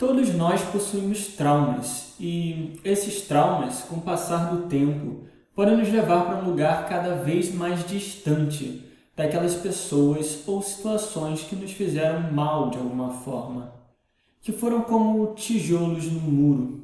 Todos 0.00 0.34
nós 0.34 0.62
possuímos 0.62 1.26
traumas 1.26 2.14
e 2.18 2.80
esses 2.82 3.20
traumas, 3.28 3.82
com 3.82 3.96
o 3.96 4.00
passar 4.00 4.50
do 4.50 4.66
tempo, 4.66 5.26
podem 5.54 5.76
nos 5.76 5.90
levar 5.90 6.24
para 6.24 6.36
um 6.36 6.48
lugar 6.48 6.88
cada 6.88 7.16
vez 7.16 7.54
mais 7.54 7.86
distante 7.86 8.82
daquelas 9.14 9.56
pessoas 9.56 10.42
ou 10.48 10.62
situações 10.62 11.42
que 11.42 11.54
nos 11.54 11.72
fizeram 11.72 12.32
mal 12.32 12.70
de 12.70 12.78
alguma 12.78 13.10
forma, 13.10 13.74
que 14.40 14.52
foram 14.52 14.80
como 14.80 15.34
tijolos 15.34 16.06
no 16.06 16.20
muro. 16.20 16.80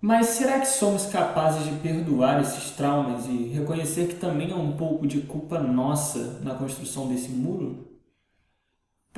Mas 0.00 0.28
será 0.28 0.60
que 0.60 0.68
somos 0.68 1.04
capazes 1.04 1.64
de 1.64 1.80
perdoar 1.80 2.40
esses 2.40 2.70
traumas 2.70 3.26
e 3.26 3.48
reconhecer 3.48 4.08
que 4.08 4.14
também 4.14 4.50
há 4.52 4.56
um 4.56 4.72
pouco 4.72 5.06
de 5.06 5.20
culpa 5.20 5.58
nossa 5.58 6.40
na 6.42 6.54
construção 6.54 7.08
desse 7.08 7.28
muro? 7.28 7.87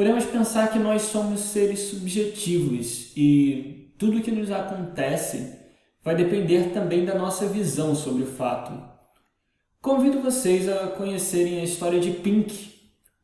Podemos 0.00 0.24
pensar 0.24 0.72
que 0.72 0.78
nós 0.78 1.02
somos 1.02 1.40
seres 1.40 1.78
subjetivos 1.80 3.12
e 3.14 3.92
tudo 3.98 4.16
o 4.16 4.22
que 4.22 4.30
nos 4.30 4.50
acontece 4.50 5.58
vai 6.02 6.16
depender 6.16 6.72
também 6.72 7.04
da 7.04 7.14
nossa 7.14 7.46
visão 7.46 7.94
sobre 7.94 8.22
o 8.22 8.26
fato. 8.26 8.82
Convido 9.78 10.22
vocês 10.22 10.66
a 10.70 10.86
conhecerem 10.86 11.60
a 11.60 11.64
história 11.64 12.00
de 12.00 12.12
Pink 12.12 12.76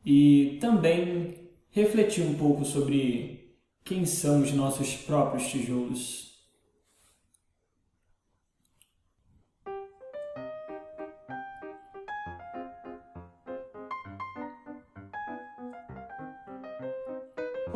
e 0.05 0.59
também 0.61 1.49
refletir 1.71 2.23
um 2.23 2.35
pouco 2.35 2.62
sobre 2.62 3.57
quem 3.83 4.05
são 4.05 4.43
os 4.43 4.52
nossos 4.52 4.93
próprios 4.97 5.47
tijolos. 5.47 6.26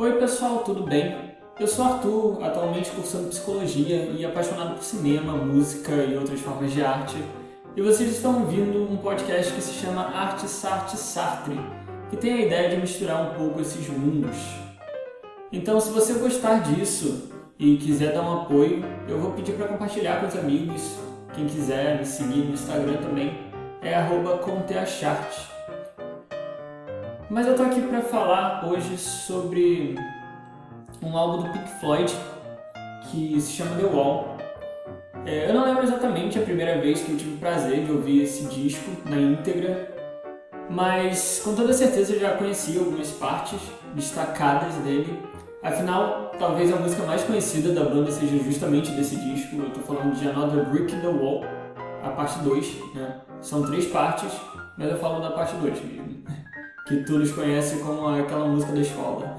Oi 0.01 0.13
pessoal, 0.13 0.63
tudo 0.63 0.81
bem? 0.81 1.15
Eu 1.59 1.67
sou 1.67 1.85
Arthur, 1.85 2.43
atualmente 2.43 2.89
cursando 2.89 3.27
psicologia 3.27 4.05
e 4.05 4.25
apaixonado 4.25 4.73
por 4.73 4.83
cinema, 4.83 5.33
música 5.33 5.91
e 5.91 6.17
outras 6.17 6.39
formas 6.39 6.71
de 6.71 6.83
arte. 6.83 7.23
E 7.75 7.83
vocês 7.83 8.09
estão 8.09 8.41
ouvindo 8.41 8.91
um 8.91 8.97
podcast 8.97 9.53
que 9.53 9.61
se 9.61 9.73
chama 9.73 10.01
Arte 10.01 10.47
Sarte 10.47 10.97
Sartre, 10.97 11.55
que 12.09 12.17
tem 12.17 12.33
a 12.33 12.41
ideia 12.47 12.69
de 12.69 12.77
misturar 12.77 13.29
um 13.29 13.35
pouco 13.35 13.61
esses 13.61 13.87
mundos. 13.89 14.35
Então, 15.51 15.79
se 15.79 15.91
você 15.91 16.13
gostar 16.13 16.63
disso 16.63 17.29
e 17.59 17.77
quiser 17.77 18.11
dar 18.11 18.23
um 18.23 18.41
apoio, 18.41 18.83
eu 19.07 19.19
vou 19.19 19.33
pedir 19.33 19.51
para 19.51 19.67
compartilhar 19.67 20.19
com 20.19 20.25
os 20.25 20.35
amigos. 20.35 20.97
Quem 21.35 21.45
quiser 21.45 21.99
me 21.99 22.05
seguir 22.07 22.45
no 22.45 22.55
Instagram 22.55 22.97
também 23.03 23.37
é 23.83 23.93
conteacharte. 24.43 25.50
Mas 27.31 27.47
eu 27.47 27.55
tô 27.55 27.63
aqui 27.63 27.79
para 27.79 28.01
falar 28.01 28.67
hoje 28.67 28.97
sobre 28.97 29.95
um 31.01 31.17
álbum 31.17 31.43
do 31.43 31.53
Pink 31.53 31.79
Floyd 31.79 32.13
que 33.09 33.39
se 33.39 33.53
chama 33.53 33.77
The 33.77 33.85
Wall. 33.85 34.35
É, 35.25 35.49
eu 35.49 35.53
não 35.53 35.63
lembro 35.63 35.81
exatamente 35.81 36.37
a 36.37 36.41
primeira 36.41 36.81
vez 36.81 37.01
que 37.01 37.13
eu 37.13 37.17
tive 37.17 37.35
o 37.35 37.37
prazer 37.37 37.85
de 37.85 37.91
ouvir 37.93 38.23
esse 38.23 38.43
disco 38.47 38.91
na 39.05 39.15
íntegra, 39.15 39.95
mas 40.69 41.41
com 41.41 41.55
toda 41.55 41.71
certeza 41.71 42.15
eu 42.15 42.19
já 42.19 42.35
conheci 42.35 42.77
algumas 42.77 43.11
partes 43.11 43.61
destacadas 43.95 44.73
dele. 44.83 45.17
Afinal, 45.63 46.33
talvez 46.37 46.69
a 46.73 46.75
música 46.75 47.03
mais 47.03 47.23
conhecida 47.23 47.71
da 47.71 47.85
banda 47.89 48.11
seja 48.11 48.43
justamente 48.43 48.91
desse 48.91 49.15
disco. 49.15 49.55
Eu 49.55 49.69
tô 49.69 49.79
falando 49.79 50.19
de 50.19 50.27
Another 50.27 50.65
Brick 50.65 50.93
in 50.93 50.99
the 50.99 51.07
Wall, 51.07 51.45
a 52.03 52.09
parte 52.09 52.39
2, 52.39 52.93
né? 52.93 53.21
São 53.39 53.65
três 53.65 53.85
partes, 53.87 54.33
mas 54.77 54.91
eu 54.91 54.97
falo 54.97 55.21
da 55.21 55.31
parte 55.31 55.55
2 55.55 55.81
mesmo 55.81 56.40
que 56.91 57.03
todos 57.05 57.31
conhecem 57.31 57.79
como 57.79 58.05
aquela 58.05 58.45
música 58.45 58.73
da 58.73 58.81
escola. 58.81 59.37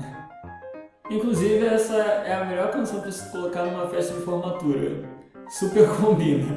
Inclusive, 1.10 1.66
essa 1.66 1.96
é 1.96 2.32
a 2.32 2.44
melhor 2.46 2.70
canção 2.70 3.00
para 3.00 3.12
se 3.12 3.30
colocar 3.30 3.64
numa 3.64 3.86
festa 3.88 4.14
de 4.14 4.22
formatura. 4.22 5.04
Super 5.50 5.86
combina. 6.00 6.56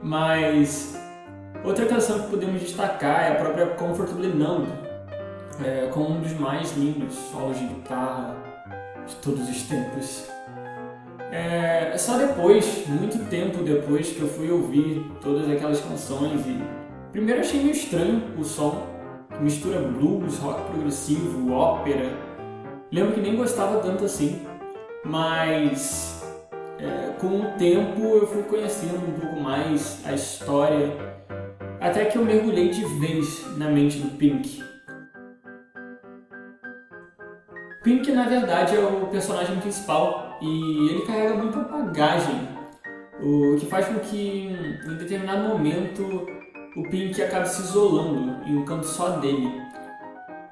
Mas 0.00 0.96
outra 1.64 1.86
canção 1.86 2.20
que 2.20 2.30
podemos 2.30 2.60
destacar 2.60 3.24
é 3.24 3.32
a 3.32 3.34
própria 3.34 3.66
Comfortably 3.66 4.28
Numb, 4.28 4.68
é, 5.64 5.90
um 5.96 6.20
dos 6.20 6.34
mais 6.34 6.76
lindos 6.76 7.14
solos 7.14 7.58
de 7.58 7.66
guitarra 7.66 8.36
de 9.04 9.16
todos 9.16 9.48
os 9.48 9.62
tempos. 9.62 10.28
É, 11.32 11.90
é 11.92 11.98
só 11.98 12.16
depois, 12.16 12.86
muito 12.86 13.28
tempo 13.28 13.64
depois, 13.64 14.12
que 14.12 14.20
eu 14.20 14.28
fui 14.28 14.48
ouvir 14.52 15.04
todas 15.20 15.50
aquelas 15.50 15.80
canções 15.80 16.46
e 16.46 16.62
primeiro 17.10 17.40
achei 17.40 17.60
meio 17.60 17.72
estranho 17.72 18.22
o 18.38 18.44
som, 18.44 18.95
mistura 19.40 19.80
blues, 19.80 20.38
rock 20.38 20.70
progressivo, 20.70 21.52
ópera. 21.52 22.12
Lembro 22.92 23.14
que 23.14 23.20
nem 23.20 23.36
gostava 23.36 23.80
tanto 23.80 24.04
assim, 24.04 24.46
mas 25.04 26.24
é, 26.78 27.12
com 27.20 27.40
o 27.40 27.52
tempo 27.58 28.00
eu 28.02 28.26
fui 28.26 28.42
conhecendo 28.44 28.96
um 29.06 29.20
pouco 29.20 29.40
mais 29.40 30.02
a 30.06 30.12
história, 30.12 30.92
até 31.80 32.04
que 32.04 32.16
eu 32.16 32.24
mergulhei 32.24 32.70
de 32.70 32.84
vez 33.00 33.46
na 33.56 33.68
mente 33.68 33.98
do 33.98 34.16
Pink. 34.16 34.62
Pink, 37.82 38.10
na 38.10 38.28
verdade, 38.28 38.74
é 38.74 38.80
o 38.80 39.06
personagem 39.06 39.58
principal 39.60 40.38
e 40.42 40.88
ele 40.90 41.06
carrega 41.06 41.34
muita 41.34 41.60
bagagem, 41.60 42.48
o 43.22 43.56
que 43.58 43.66
faz 43.66 43.86
com 43.86 43.98
que 44.00 44.48
em 44.86 44.96
determinado 44.96 45.48
momento 45.48 46.26
o 46.76 46.82
Pink 46.82 47.20
acaba 47.22 47.46
se 47.46 47.62
isolando 47.62 48.44
em 48.44 48.56
um 48.56 48.64
canto 48.64 48.86
só 48.86 49.08
dele. 49.16 49.50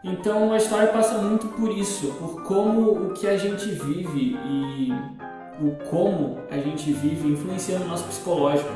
Então 0.03 0.53
a 0.53 0.57
história 0.57 0.89
passa 0.89 1.19
muito 1.19 1.49
por 1.49 1.71
isso, 1.71 2.13
por 2.19 2.43
como 2.43 2.93
o 2.93 3.13
que 3.13 3.27
a 3.27 3.37
gente 3.37 3.69
vive 3.69 4.39
e 4.47 4.93
o 5.61 5.71
como 5.91 6.39
a 6.51 6.57
gente 6.57 6.93
vive 6.93 7.29
influencia 7.29 7.79
no 7.79 7.87
nosso 7.87 8.05
psicológico, 8.05 8.73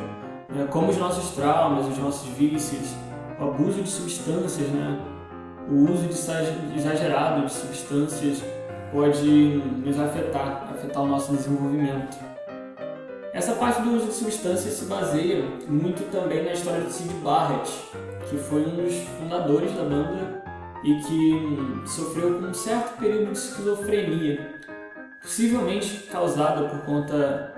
né? 0.49 0.67
como 0.71 0.91
os 0.91 0.99
nossos 0.99 1.35
traumas, 1.35 1.87
os 1.87 1.99
nossos 1.99 2.29
vícios, 2.35 2.95
o 3.41 3.45
abuso 3.45 3.83
de 3.83 3.89
substâncias, 3.89 4.69
né? 4.69 4.99
o 5.71 5.91
uso 5.91 6.09
exagerado 6.77 7.47
de 7.47 7.53
substâncias 7.53 8.43
pode 8.93 9.63
nos 9.85 9.99
afetar, 9.99 10.69
afetar 10.71 11.03
o 11.03 11.07
nosso 11.07 11.33
desenvolvimento. 11.33 12.28
Essa 13.39 13.53
parte 13.53 13.83
do 13.83 13.95
uso 13.95 14.07
de 14.07 14.15
substâncias 14.15 14.75
se 14.75 14.87
baseia 14.87 15.45
muito 15.69 16.11
também 16.11 16.45
na 16.45 16.55
história 16.55 16.83
de 16.83 16.93
Sid 16.93 17.15
Barrett, 17.23 17.71
que 18.29 18.37
foi 18.37 18.63
um 18.63 18.75
dos 18.75 18.93
fundadores 19.17 19.73
da 19.75 19.85
banda 19.85 20.43
e 20.83 20.93
que 21.03 21.89
sofreu 21.89 22.41
com 22.41 22.47
um 22.47 22.53
certo 22.53 22.99
período 22.99 23.31
de 23.31 23.39
esquizofrenia, 23.39 24.61
possivelmente 25.23 26.09
causada 26.11 26.69
por 26.69 26.81
conta 26.81 27.55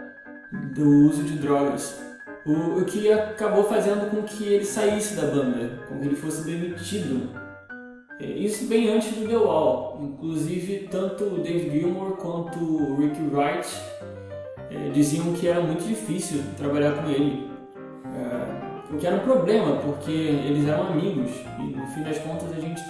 do 0.52 0.86
uso 1.06 1.22
de 1.22 1.38
drogas, 1.38 1.98
o, 2.44 2.80
o 2.80 2.84
que 2.84 3.10
acabou 3.10 3.64
fazendo 3.64 4.10
com 4.10 4.22
que 4.22 4.52
ele 4.52 4.66
saísse 4.66 5.16
da 5.16 5.28
banda, 5.28 5.78
com 5.88 5.98
que 5.98 6.08
ele 6.08 6.16
fosse 6.16 6.44
demitido. 6.44 7.30
É, 8.20 8.26
isso 8.26 8.66
bem 8.66 8.90
antes 8.90 9.16
do 9.16 9.26
The 9.26 9.34
Wall, 9.34 9.98
inclusive 10.02 10.88
tanto 10.90 11.24
o 11.24 11.38
Dave 11.38 11.70
Gilmour 11.70 12.18
quanto 12.18 12.58
o 12.58 12.96
Ricky 12.96 13.22
Wright 13.34 13.66
é, 14.70 14.90
diziam 14.90 15.32
que 15.32 15.48
era 15.48 15.60
muito 15.60 15.86
difícil 15.86 16.42
trabalhar 16.56 16.92
com 16.92 17.10
ele. 17.10 17.50
É, 18.04 18.94
o 18.94 18.96
que 18.96 19.06
era 19.06 19.16
um 19.16 19.20
problema, 19.20 19.76
porque 19.76 20.10
eles 20.10 20.66
eram 20.66 20.88
amigos 20.88 21.30
e 21.58 21.62
no 21.62 21.86
fim 21.88 22.02
das 22.02 22.18
contas 22.18 22.50
a 22.52 22.60
gente 22.60 22.80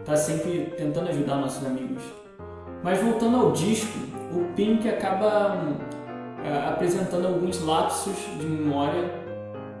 está 0.00 0.16
sempre 0.16 0.72
tentando 0.76 1.08
ajudar 1.10 1.36
nossos 1.36 1.64
amigos. 1.66 2.02
Mas 2.82 3.00
voltando 3.00 3.36
ao 3.36 3.52
disco, 3.52 3.98
o 4.32 4.52
Pink 4.54 4.88
acaba 4.88 5.58
é, 6.44 6.68
apresentando 6.68 7.26
alguns 7.26 7.60
lapsos 7.62 8.14
de 8.38 8.46
memória 8.46 9.10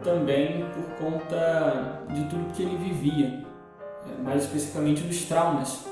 também 0.02 0.64
por 0.74 0.84
conta 0.98 2.02
de 2.12 2.24
tudo 2.24 2.52
que 2.54 2.62
ele 2.62 2.76
vivia, 2.76 3.44
é, 4.06 4.22
mais 4.22 4.44
especificamente 4.44 5.02
dos 5.02 5.24
traumas. 5.24 5.84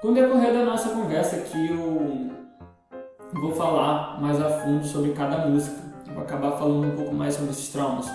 Com 0.00 0.08
o 0.08 0.14
decorrer 0.14 0.52
da 0.52 0.64
nossa 0.64 0.90
conversa 0.90 1.36
aqui, 1.36 1.68
eu 1.70 2.30
vou 3.32 3.52
falar 3.52 4.20
mais 4.20 4.40
a 4.40 4.48
fundo 4.60 4.84
sobre 4.86 5.12
cada 5.12 5.46
música. 5.46 5.76
Vou 6.12 6.22
acabar 6.22 6.52
falando 6.52 6.86
um 6.86 6.96
pouco 6.96 7.14
mais 7.14 7.34
sobre 7.34 7.50
esses 7.50 7.68
traumas. 7.70 8.10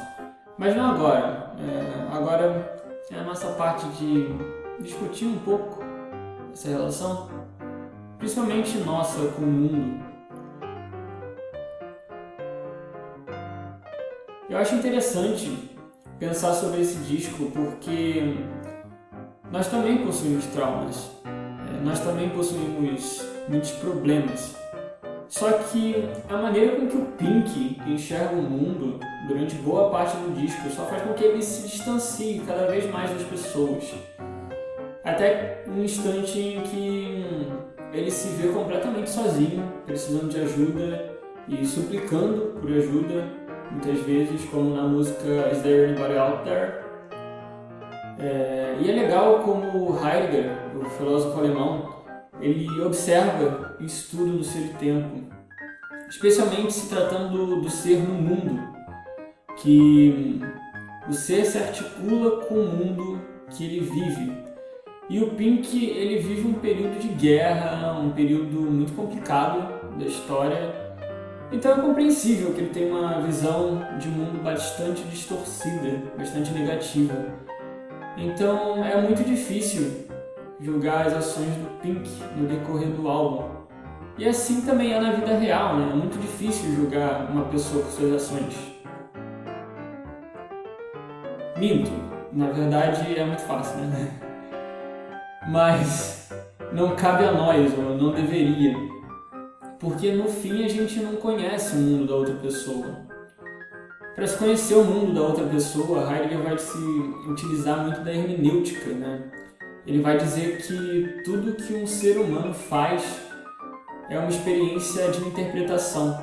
Mas 0.58 0.76
não 0.76 0.92
agora. 0.92 1.54
É, 1.58 2.16
agora 2.16 2.80
é 3.12 3.20
a 3.20 3.24
nossa 3.24 3.48
parte 3.54 3.88
de 3.90 4.28
discutir 4.80 5.26
um 5.26 5.40
pouco 5.40 5.84
essa 6.54 6.70
relação, 6.70 7.30
principalmente 8.18 8.78
nossa 8.80 9.20
com 9.30 9.44
o 9.44 9.48
mundo. 9.48 10.06
Eu 14.50 14.58
acho 14.58 14.76
interessante 14.76 15.78
pensar 16.18 16.54
sobre 16.54 16.82
esse 16.82 16.98
disco 17.04 17.52
porque 17.52 18.36
nós 19.52 19.68
também 19.68 20.06
possuímos 20.06 20.46
traumas, 20.48 21.12
é, 21.26 21.84
nós 21.84 22.00
também 22.00 22.30
possuímos 22.30 23.24
muitos 23.48 23.72
problemas. 23.72 24.67
Só 25.30 25.52
que 25.52 26.10
a 26.30 26.38
maneira 26.38 26.78
com 26.78 26.88
que 26.88 26.98
o 26.98 27.06
Pink 27.18 27.82
enxerga 27.86 28.34
o 28.34 28.42
mundo 28.42 29.00
durante 29.28 29.56
boa 29.56 29.90
parte 29.90 30.16
do 30.18 30.34
disco 30.34 30.70
só 30.70 30.86
faz 30.86 31.02
com 31.04 31.14
que 31.14 31.24
ele 31.24 31.42
se 31.42 31.68
distancie 31.68 32.42
cada 32.48 32.68
vez 32.68 32.90
mais 32.92 33.12
das 33.12 33.24
pessoas. 33.24 33.94
Até 35.04 35.64
um 35.68 35.84
instante 35.84 36.40
em 36.40 36.62
que 36.62 37.48
ele 37.94 38.12
se 38.12 38.30
vê 38.36 38.50
completamente 38.50 39.10
sozinho, 39.10 39.64
precisando 39.86 40.30
de 40.30 40.40
ajuda 40.42 41.18
e 41.48 41.66
suplicando 41.66 42.58
por 42.60 42.72
ajuda, 42.72 43.26
muitas 43.72 44.00
vezes, 44.06 44.46
como 44.50 44.76
na 44.76 44.84
música 44.84 45.50
Is 45.52 45.62
There 45.62 45.92
Anybody 45.92 46.18
Out 46.18 46.44
There? 46.44 46.88
É, 48.20 48.76
e 48.82 48.90
é 48.90 48.94
legal 48.94 49.40
como 49.40 49.96
Heidegger, 49.98 50.52
o 50.76 50.90
filósofo 50.90 51.40
alemão, 51.40 51.97
ele 52.40 52.82
observa 52.82 53.76
e 53.80 53.86
estuda 53.86 54.32
no 54.32 54.44
seu 54.44 54.68
tempo, 54.74 55.24
especialmente 56.10 56.74
se 56.74 56.90
tratando 56.90 57.62
do 57.62 57.70
ser 57.70 57.98
no 57.98 58.16
mundo, 58.16 58.62
que 59.58 60.40
o 61.08 61.14
ser 61.14 61.46
se 61.46 61.58
articula 61.58 62.46
com 62.46 62.56
o 62.56 62.68
mundo 62.68 63.22
que 63.50 63.64
ele 63.66 63.80
vive 63.80 64.48
e 65.10 65.24
o 65.24 65.30
Pink 65.30 65.90
ele 65.90 66.20
vive 66.20 66.46
um 66.50 66.54
período 66.54 67.00
de 67.00 67.08
guerra, 67.08 67.98
um 67.98 68.10
período 68.10 68.60
muito 68.60 68.92
complicado 68.92 69.98
da 69.98 70.06
história. 70.06 70.76
Então 71.50 71.72
é 71.72 71.76
compreensível 71.80 72.54
que 72.54 72.60
ele 72.60 72.70
tenha 72.72 72.94
uma 72.94 73.22
visão 73.22 73.82
de 73.98 74.10
mundo 74.10 74.44
bastante 74.44 75.02
distorcida, 75.04 76.04
bastante 76.18 76.52
negativa. 76.52 77.14
Então 78.18 78.84
é 78.84 79.02
muito 79.02 79.24
difícil 79.24 80.07
julgar 80.60 81.08
as 81.08 81.14
ações 81.14 81.54
do 81.56 81.80
Pink 81.82 82.10
no 82.36 82.48
decorrer 82.48 82.90
do 82.90 83.08
álbum. 83.08 83.58
E 84.18 84.28
assim 84.28 84.62
também 84.62 84.94
é 84.94 85.00
na 85.00 85.12
vida 85.12 85.38
real, 85.38 85.78
né? 85.78 85.90
É 85.92 85.96
muito 85.96 86.18
difícil 86.20 86.76
julgar 86.76 87.30
uma 87.30 87.46
pessoa 87.46 87.84
por 87.84 87.92
suas 87.92 88.14
ações. 88.14 88.56
Minto, 91.58 91.92
na 92.34 92.48
verdade 92.48 93.18
é 93.18 93.26
muito 93.26 93.42
fácil, 93.42 93.78
né? 93.80 94.12
mas 95.50 96.30
não 96.74 96.96
cabe 96.96 97.26
a 97.26 97.32
nós, 97.32 97.74
ou 97.78 97.96
não 97.96 98.12
deveria, 98.12 98.76
porque 99.80 100.12
no 100.12 100.28
fim 100.28 100.66
a 100.66 100.68
gente 100.68 101.00
não 101.00 101.16
conhece 101.16 101.76
o 101.76 101.80
mundo 101.80 102.08
da 102.08 102.16
outra 102.16 102.36
pessoa. 102.36 103.08
Para 104.16 104.26
se 104.26 104.38
conhecer 104.38 104.76
o 104.76 104.84
mundo 104.84 105.14
da 105.14 105.22
outra 105.22 105.46
pessoa, 105.46 106.12
Heidegger 106.12 106.42
vai 106.42 106.58
se 106.58 106.78
utilizar 107.30 107.84
muito 107.84 108.02
da 108.02 108.12
hermenêutica, 108.12 108.90
né? 108.90 109.37
Ele 109.88 110.02
vai 110.02 110.18
dizer 110.18 110.58
que 110.58 111.22
tudo 111.24 111.54
que 111.54 111.74
um 111.74 111.88
ser 111.88 112.18
humano 112.18 112.54
faz 112.54 113.22
é 114.10 114.20
uma 114.20 114.28
experiência 114.28 115.10
de 115.12 115.26
interpretação. 115.26 116.22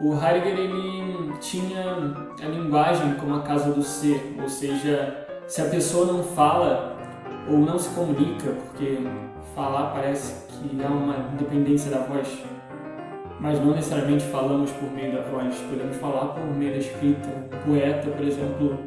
O 0.00 0.14
Heidegger 0.14 0.60
ele 0.60 1.32
tinha 1.40 2.14
a 2.40 2.46
linguagem 2.46 3.14
como 3.14 3.34
a 3.34 3.42
casa 3.42 3.72
do 3.72 3.82
ser, 3.82 4.36
ou 4.40 4.48
seja, 4.48 5.26
se 5.48 5.60
a 5.60 5.64
pessoa 5.64 6.06
não 6.06 6.22
fala, 6.22 6.96
ou 7.50 7.58
não 7.58 7.76
se 7.80 7.88
comunica, 7.96 8.52
porque 8.52 8.98
falar 9.56 9.92
parece 9.92 10.46
que 10.46 10.80
há 10.80 10.88
uma 10.88 11.32
independência 11.32 11.90
da 11.90 11.98
voz, 11.98 12.44
mas 13.40 13.58
não 13.58 13.74
necessariamente 13.74 14.24
falamos 14.26 14.70
por 14.70 14.88
meio 14.92 15.14
da 15.14 15.22
voz, 15.22 15.56
podemos 15.68 15.96
falar 15.96 16.28
por 16.28 16.46
meio 16.46 16.70
da 16.70 16.78
escrita. 16.78 17.28
O 17.28 17.66
poeta, 17.66 18.08
por 18.08 18.24
exemplo, 18.24 18.78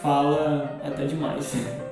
fala 0.00 0.80
até 0.82 1.04
demais. 1.04 1.54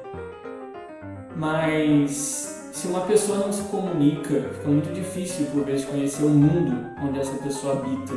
Mas 1.41 2.71
se 2.71 2.87
uma 2.87 3.01
pessoa 3.07 3.39
não 3.39 3.51
se 3.51 3.63
comunica, 3.71 4.51
fica 4.53 4.69
muito 4.69 4.93
difícil 4.93 5.47
por 5.47 5.65
vezes 5.65 5.87
conhecer 5.87 6.23
o 6.23 6.29
mundo 6.29 6.95
onde 7.03 7.19
essa 7.19 7.33
pessoa 7.43 7.79
habita. 7.79 8.13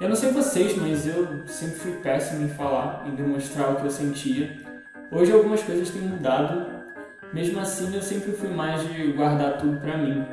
Eu 0.00 0.08
não 0.08 0.16
sei 0.16 0.32
vocês, 0.32 0.74
mas 0.78 1.06
eu 1.06 1.46
sempre 1.46 1.78
fui 1.78 1.92
péssimo 1.96 2.46
em 2.46 2.48
falar, 2.48 3.06
em 3.06 3.14
demonstrar 3.14 3.72
o 3.72 3.76
que 3.76 3.84
eu 3.84 3.90
sentia. 3.90 4.50
Hoje 5.12 5.30
algumas 5.30 5.62
coisas 5.62 5.90
têm 5.90 6.00
mudado, 6.00 6.66
mesmo 7.34 7.60
assim 7.60 7.94
eu 7.94 8.00
sempre 8.00 8.32
fui 8.32 8.48
mais 8.48 8.82
de 8.88 9.12
guardar 9.12 9.58
tudo 9.58 9.78
para 9.78 9.98
mim. 9.98 10.24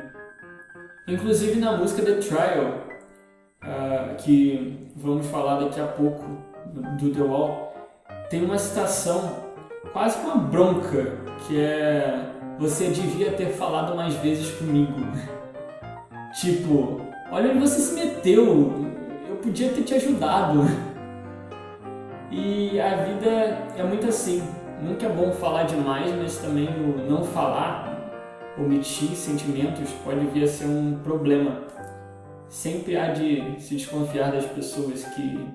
Inclusive 1.06 1.60
na 1.60 1.76
música 1.76 2.02
The 2.02 2.14
Trial, 2.14 2.86
uh, 3.62 4.16
que 4.16 4.90
vamos 4.96 5.26
falar 5.26 5.60
daqui 5.60 5.82
a 5.82 5.86
pouco 5.86 6.24
do 6.98 7.10
The 7.10 7.20
Wall, 7.20 7.74
tem 8.30 8.42
uma 8.42 8.56
citação 8.56 9.47
quase 9.92 10.20
uma 10.20 10.36
bronca, 10.36 11.18
que 11.46 11.60
é 11.60 12.32
você 12.58 12.88
devia 12.88 13.32
ter 13.32 13.50
falado 13.50 13.94
mais 13.94 14.14
vezes 14.14 14.50
comigo. 14.52 14.94
tipo, 16.40 17.00
olha 17.30 17.50
onde 17.50 17.60
você 17.60 17.80
se 17.80 17.94
meteu, 17.94 18.86
eu 19.28 19.36
podia 19.36 19.68
ter 19.70 19.82
te 19.82 19.94
ajudado. 19.94 20.64
E 22.30 22.78
a 22.80 22.96
vida 22.96 23.30
é 23.76 23.82
muito 23.82 24.06
assim 24.06 24.42
nunca 24.82 25.06
é 25.06 25.08
bom 25.08 25.32
falar 25.32 25.64
demais, 25.64 26.14
mas 26.16 26.38
também 26.38 26.68
o 26.68 27.10
não 27.10 27.24
falar, 27.24 28.12
omitir 28.58 29.10
sentimentos, 29.10 29.90
pode 30.04 30.26
vir 30.26 30.44
a 30.44 30.46
ser 30.46 30.66
um 30.66 30.98
problema. 31.02 31.62
Sempre 32.46 32.96
há 32.96 33.12
de 33.12 33.60
se 33.60 33.76
desconfiar 33.76 34.32
das 34.32 34.46
pessoas 34.46 35.04
que 35.04 35.46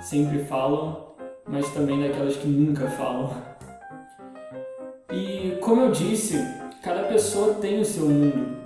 sempre 0.00 0.44
falam, 0.44 1.14
mas 1.46 1.68
também 1.72 2.00
daquelas 2.00 2.36
que 2.36 2.46
nunca 2.46 2.88
falam. 2.88 3.55
E 5.12 5.56
como 5.60 5.82
eu 5.82 5.90
disse, 5.92 6.36
cada 6.82 7.04
pessoa 7.04 7.54
tem 7.54 7.80
o 7.80 7.84
seu 7.84 8.06
mundo. 8.06 8.56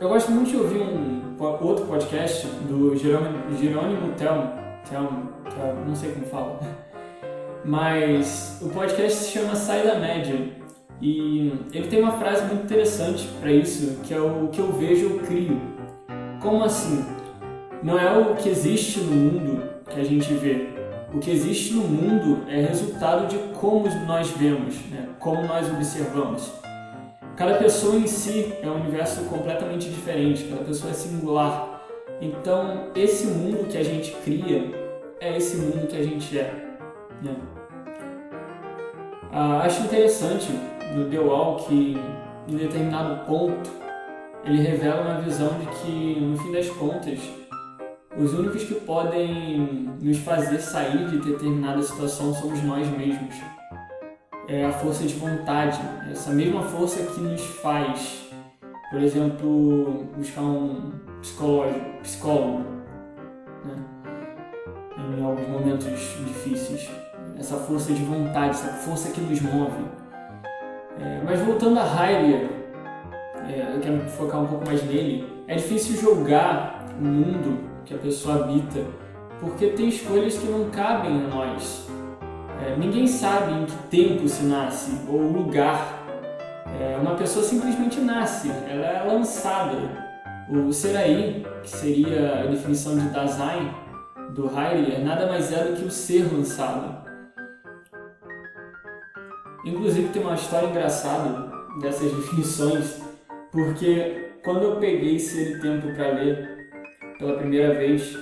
Eu 0.00 0.08
gosto 0.08 0.30
muito 0.30 0.50
de 0.50 0.56
ouvir 0.56 0.80
um 0.80 1.36
outro 1.60 1.86
podcast 1.86 2.46
do 2.46 2.96
Jerônimo, 2.96 3.56
Jerônimo 3.56 4.12
Telmo, 4.12 4.52
Telmo, 4.88 5.32
não 5.86 5.94
sei 5.94 6.12
como 6.12 6.26
fala 6.26 6.58
mas 7.64 8.58
o 8.62 8.68
podcast 8.68 9.18
se 9.18 9.32
chama 9.32 9.54
Sai 9.54 9.86
da 9.86 9.98
Média 9.98 10.36
e 11.00 11.52
ele 11.72 11.88
tem 11.88 12.02
uma 12.02 12.18
frase 12.18 12.44
muito 12.46 12.64
interessante 12.64 13.28
para 13.40 13.52
isso, 13.52 14.00
que 14.02 14.12
é 14.12 14.20
o 14.20 14.48
que 14.48 14.60
eu 14.60 14.72
vejo 14.72 15.10
eu 15.10 15.18
crio. 15.20 15.60
Como 16.40 16.64
assim? 16.64 17.04
Não 17.82 17.98
é 17.98 18.18
o 18.18 18.34
que 18.34 18.48
existe 18.48 19.00
no 19.00 19.12
mundo 19.12 19.62
que 19.88 20.00
a 20.00 20.04
gente 20.04 20.32
vê. 20.34 20.77
O 21.12 21.18
que 21.18 21.30
existe 21.30 21.72
no 21.72 21.84
mundo 21.84 22.46
é 22.50 22.60
resultado 22.60 23.26
de 23.28 23.38
como 23.58 23.88
nós 24.06 24.30
vemos, 24.30 24.74
né? 24.90 25.08
como 25.18 25.42
nós 25.46 25.66
observamos. 25.70 26.52
Cada 27.34 27.54
pessoa 27.54 27.96
em 27.96 28.06
si 28.06 28.52
é 28.62 28.66
um 28.68 28.80
universo 28.80 29.24
completamente 29.24 29.88
diferente, 29.88 30.44
cada 30.44 30.64
pessoa 30.64 30.90
é 30.90 30.94
singular. 30.94 31.82
Então, 32.20 32.88
esse 32.94 33.26
mundo 33.28 33.66
que 33.68 33.78
a 33.78 33.82
gente 33.82 34.10
cria 34.22 34.70
é 35.18 35.36
esse 35.36 35.56
mundo 35.56 35.86
que 35.86 35.96
a 35.96 36.02
gente 36.02 36.38
é. 36.38 36.52
Né? 37.22 37.34
Ah, 39.32 39.62
acho 39.62 39.84
interessante 39.84 40.48
no 40.94 41.08
The 41.08 41.64
que, 41.64 41.96
em 42.48 42.56
determinado 42.56 43.24
ponto, 43.24 43.70
ele 44.44 44.60
revela 44.60 45.02
uma 45.02 45.20
visão 45.20 45.58
de 45.58 45.66
que, 45.66 46.20
no 46.20 46.36
fim 46.36 46.52
das 46.52 46.68
contas, 46.70 47.18
os 48.16 48.32
únicos 48.32 48.64
que 48.64 48.74
podem 48.74 49.90
nos 50.00 50.18
fazer 50.18 50.60
sair 50.60 51.08
de 51.08 51.18
determinada 51.18 51.82
situação 51.82 52.34
somos 52.34 52.62
nós 52.62 52.88
mesmos. 52.96 53.34
É 54.48 54.64
a 54.64 54.72
força 54.72 55.04
de 55.04 55.14
vontade, 55.14 55.78
essa 56.10 56.30
mesma 56.30 56.62
força 56.62 57.02
que 57.02 57.20
nos 57.20 57.42
faz, 57.60 58.28
por 58.90 59.02
exemplo, 59.02 60.06
buscar 60.16 60.40
um 60.40 60.92
psicólogo, 61.20 62.64
né? 63.64 63.76
em 64.96 65.22
alguns 65.22 65.48
momentos 65.48 65.84
difíceis 65.84 66.88
essa 67.38 67.56
força 67.56 67.92
de 67.92 68.02
vontade, 68.02 68.50
essa 68.50 68.68
força 68.68 69.10
que 69.10 69.20
nos 69.20 69.40
move. 69.40 69.84
É, 71.00 71.22
mas 71.24 71.40
voltando 71.40 71.78
a 71.78 71.84
Heidegger, 71.84 72.48
é, 73.48 73.74
eu 73.74 73.80
quero 73.80 74.00
focar 74.08 74.42
um 74.42 74.46
pouco 74.46 74.66
mais 74.66 74.82
nele, 74.84 75.44
é 75.46 75.54
difícil 75.54 75.96
julgar 75.96 76.84
o 77.00 77.04
mundo 77.04 77.67
que 77.88 77.94
a 77.94 77.98
pessoa 77.98 78.44
habita, 78.44 78.84
porque 79.40 79.68
tem 79.68 79.88
escolhas 79.88 80.36
que 80.36 80.46
não 80.46 80.68
cabem 80.68 81.24
a 81.24 81.28
nós. 81.34 81.88
É, 82.62 82.76
ninguém 82.76 83.06
sabe 83.06 83.52
em 83.52 83.64
que 83.64 83.76
tempo 83.88 84.28
se 84.28 84.44
nasce 84.44 84.90
ou 85.08 85.18
lugar. 85.22 86.04
É, 86.78 86.98
uma 87.00 87.14
pessoa 87.14 87.42
simplesmente 87.42 87.98
nasce, 87.98 88.50
ela 88.50 88.86
é 88.86 89.02
lançada. 89.04 90.06
O 90.50 90.70
Seraí, 90.72 91.46
que 91.62 91.70
seria 91.70 92.40
a 92.40 92.46
definição 92.46 92.98
de 92.98 93.08
Dasein 93.08 93.70
do 94.34 94.46
Heidegger, 94.46 95.02
nada 95.02 95.26
mais 95.26 95.50
é 95.50 95.64
do 95.64 95.76
que 95.76 95.84
o 95.84 95.90
ser 95.90 96.30
lançado. 96.30 97.08
Inclusive 99.64 100.08
tem 100.08 100.22
uma 100.22 100.34
história 100.34 100.68
engraçada 100.68 101.50
dessas 101.80 102.12
definições, 102.12 103.00
porque 103.50 104.32
quando 104.44 104.62
eu 104.62 104.76
peguei 104.76 105.16
esse 105.16 105.58
tempo 105.60 105.94
para 105.94 106.08
ler 106.08 106.57
pela 107.18 107.34
primeira 107.34 107.74
vez, 107.74 108.16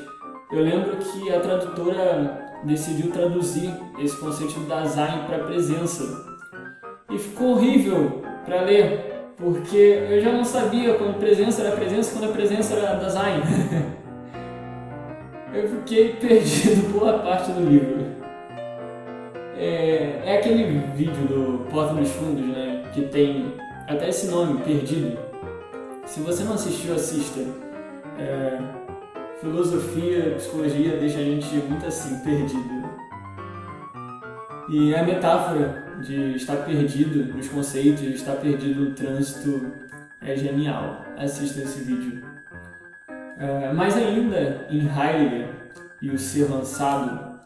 eu 0.51 0.63
lembro 0.63 0.97
que 0.97 1.33
a 1.33 1.39
tradutora 1.39 2.47
decidiu 2.65 3.11
traduzir 3.13 3.71
esse 3.99 4.17
conceito 4.19 4.55
de 4.55 4.67
Dasein 4.67 5.25
para 5.27 5.45
presença. 5.45 6.25
E 7.11 7.19
ficou 7.19 7.53
horrível 7.53 8.23
para 8.45 8.63
ler, 8.63 9.29
porque 9.37 9.77
eu 10.11 10.21
já 10.21 10.33
não 10.33 10.45
sabia 10.45 10.95
quando 10.95 11.19
presença 11.19 11.63
era 11.63 11.77
presença, 11.77 12.19
quando 12.19 12.31
a 12.31 12.33
presença 12.33 12.75
era 12.75 12.95
Dasein. 12.95 13.43
eu 15.53 15.69
fiquei 15.69 16.15
perdido 16.21 16.99
boa 16.99 17.19
parte 17.19 17.53
do 17.53 17.61
livro. 17.69 18.17
É, 19.59 20.23
é 20.25 20.39
aquele 20.39 20.81
vídeo 20.95 21.27
do 21.27 21.71
Porta 21.71 21.95
dos 21.95 22.11
Fundos, 22.13 22.47
né? 22.47 22.83
que 22.93 23.03
tem 23.03 23.53
até 23.89 24.09
esse 24.09 24.27
nome, 24.29 24.63
Perdido. 24.63 25.19
Se 26.05 26.21
você 26.21 26.45
não 26.45 26.55
assistiu, 26.55 26.95
assista. 26.95 27.41
É, 28.19 28.86
filosofia, 29.41 30.35
psicologia 30.37 30.97
deixa 30.99 31.19
a 31.19 31.23
gente 31.23 31.47
muito 31.57 31.87
assim, 31.87 32.19
perdido. 32.21 32.87
E 34.69 34.95
a 34.95 35.03
metáfora 35.03 36.01
de 36.03 36.35
estar 36.35 36.57
perdido 36.57 37.35
nos 37.35 37.49
conceitos, 37.49 38.03
estar 38.03 38.37
perdido 38.37 38.87
no 38.87 38.95
trânsito 38.95 39.73
é 40.21 40.35
genial. 40.35 41.03
Assista 41.17 41.61
esse 41.63 41.81
vídeo. 41.81 42.23
É, 43.39 43.73
mais 43.73 43.97
ainda, 43.97 44.67
em 44.71 44.81
Heidegger 44.81 45.71
e 46.03 46.11
o 46.11 46.19
ser 46.19 46.51
lançado, 46.51 47.39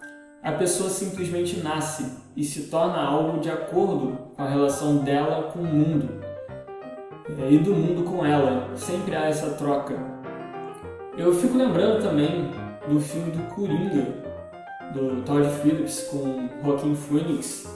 a 0.43 0.53
pessoa 0.53 0.89
simplesmente 0.89 1.61
nasce 1.61 2.19
e 2.37 2.45
se 2.45 2.71
torna 2.71 2.99
algo 2.99 3.41
de 3.41 3.51
acordo 3.51 4.33
com 4.35 4.43
a 4.43 4.49
relação 4.49 4.99
dela 4.99 5.51
com 5.53 5.59
o 5.59 5.65
mundo 5.65 6.21
é, 7.39 7.51
e 7.51 7.59
do 7.59 7.75
mundo 7.75 8.05
com 8.05 8.25
ela. 8.25 8.71
Sempre 8.75 9.15
há 9.15 9.27
essa 9.27 9.51
troca. 9.51 10.20
Eu 11.21 11.35
fico 11.35 11.59
lembrando 11.59 12.03
também 12.03 12.51
do 12.89 12.99
filme 12.99 13.31
do 13.33 13.55
Coringa, 13.55 14.07
do 14.95 15.21
Todd 15.23 15.47
Phillips 15.61 16.09
com 16.09 16.49
Joaquin 16.65 16.95
Phoenix, 16.95 17.71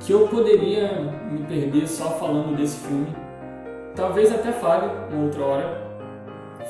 que 0.00 0.12
eu 0.12 0.26
poderia 0.26 1.02
me 1.30 1.44
perder 1.44 1.86
só 1.86 2.12
falando 2.12 2.56
desse 2.56 2.78
filme. 2.78 3.14
Talvez 3.94 4.32
até 4.32 4.52
fale 4.52 4.86
uma 5.12 5.24
outra 5.24 5.44
hora. 5.44 5.90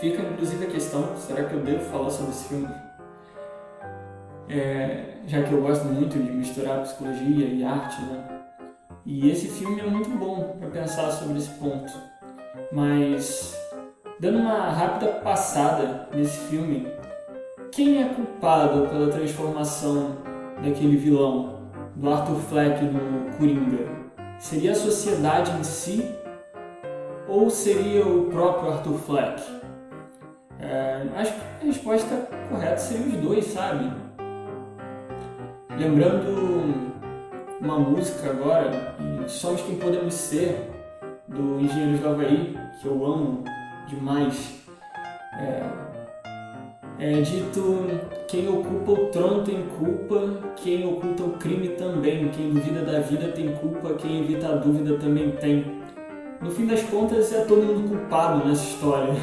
Fica 0.01 0.21
inclusive 0.21 0.67
a 0.67 0.71
questão: 0.71 1.17
será 1.17 1.45
que 1.45 1.55
eu 1.55 1.61
devo 1.61 1.85
falar 1.85 2.11
sobre 2.11 2.33
esse 2.33 2.49
filme? 2.49 2.69
É, 4.49 5.19
já 5.29 5.45
que 5.45 5.53
eu 5.53 5.63
gosto 5.63 5.85
muito 5.85 6.19
de 6.19 6.33
misturar 6.33 6.83
psicologia 6.83 7.47
e 7.47 7.63
arte, 7.63 8.03
né? 8.07 8.25
E 9.07 9.31
esse 9.31 9.47
filme 9.47 9.81
é 9.81 9.87
muito 9.87 10.11
bom 10.11 10.57
para 10.59 10.69
pensar 10.69 11.13
sobre 11.13 11.39
esse 11.39 11.51
ponto. 11.51 11.93
Mas, 12.73 13.57
dando 14.21 14.39
uma 14.39 14.69
rápida 14.69 15.13
passada 15.23 16.07
nesse 16.15 16.39
filme, 16.51 16.87
quem 17.73 18.03
é 18.03 18.09
culpado 18.11 18.87
pela 18.89 19.11
transformação 19.11 20.19
daquele 20.63 20.97
vilão, 20.97 21.61
do 21.97 22.11
Arthur 22.11 22.37
Fleck 22.37 22.85
no 22.85 23.35
Coringa? 23.39 23.89
Seria 24.39 24.73
a 24.73 24.75
sociedade 24.75 25.51
em 25.59 25.65
si 25.65 26.15
ou 27.27 27.49
seria 27.49 28.07
o 28.07 28.27
próprio 28.27 28.73
Arthur 28.73 28.99
Fleck? 28.99 29.43
É, 30.59 31.07
acho 31.17 31.33
que 31.33 31.41
a 31.63 31.67
resposta 31.67 32.29
correta 32.51 32.77
seria 32.77 33.07
os 33.07 33.15
dois, 33.15 33.47
sabe? 33.47 33.91
Lembrando 35.79 36.91
uma 37.59 37.79
música 37.79 38.29
agora, 38.31 38.95
Somos 39.27 39.63
Quem 39.63 39.77
Podemos 39.77 40.13
Ser, 40.13 40.71
do 41.27 41.59
Engenheiros 41.61 42.01
do 42.01 42.09
Havaí, 42.09 42.59
que 42.81 42.87
eu 42.87 43.07
amo 43.07 43.45
demais. 43.91 44.65
É, 45.39 45.63
é 46.99 47.21
dito: 47.21 47.87
quem 48.29 48.49
ocupa 48.49 48.93
o 48.93 49.07
trono 49.07 49.43
tem 49.43 49.67
culpa, 49.79 50.53
quem 50.57 50.87
oculta 50.87 51.25
o 51.25 51.33
crime 51.33 51.71
também, 51.71 52.29
quem 52.29 52.51
duvida 52.51 52.83
da 52.83 53.01
vida 53.01 53.29
tem 53.29 53.55
culpa, 53.57 53.95
quem 53.95 54.21
evita 54.21 54.49
a 54.49 54.57
dúvida 54.57 54.97
também 54.99 55.33
tem. 55.33 55.81
No 56.41 56.51
fim 56.51 56.67
das 56.67 56.83
contas, 56.85 57.33
é 57.33 57.45
todo 57.45 57.63
mundo 57.63 57.89
culpado 57.89 58.47
nessa 58.49 58.65
história. 58.65 59.15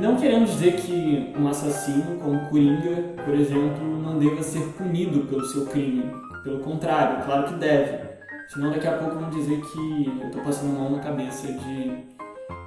Não 0.00 0.16
queremos 0.16 0.50
dizer 0.50 0.76
que 0.76 1.32
um 1.38 1.48
assassino, 1.48 2.18
como 2.18 2.50
Coringa, 2.50 3.14
por 3.24 3.32
exemplo, 3.32 3.86
não 3.86 4.18
deva 4.18 4.42
ser 4.42 4.60
punido 4.76 5.20
pelo 5.20 5.44
seu 5.46 5.66
crime. 5.66 6.10
Pelo 6.44 6.60
contrário, 6.60 7.24
claro 7.24 7.48
que 7.48 7.54
deve. 7.54 8.15
Senão 8.48 8.70
daqui 8.70 8.86
a 8.86 8.98
pouco 8.98 9.16
vão 9.16 9.30
dizer 9.30 9.60
que 9.60 10.20
eu 10.20 10.28
estou 10.28 10.42
passando 10.42 10.76
a 10.76 10.80
mão 10.80 10.90
na 10.92 11.00
cabeça 11.00 11.48
de 11.48 12.04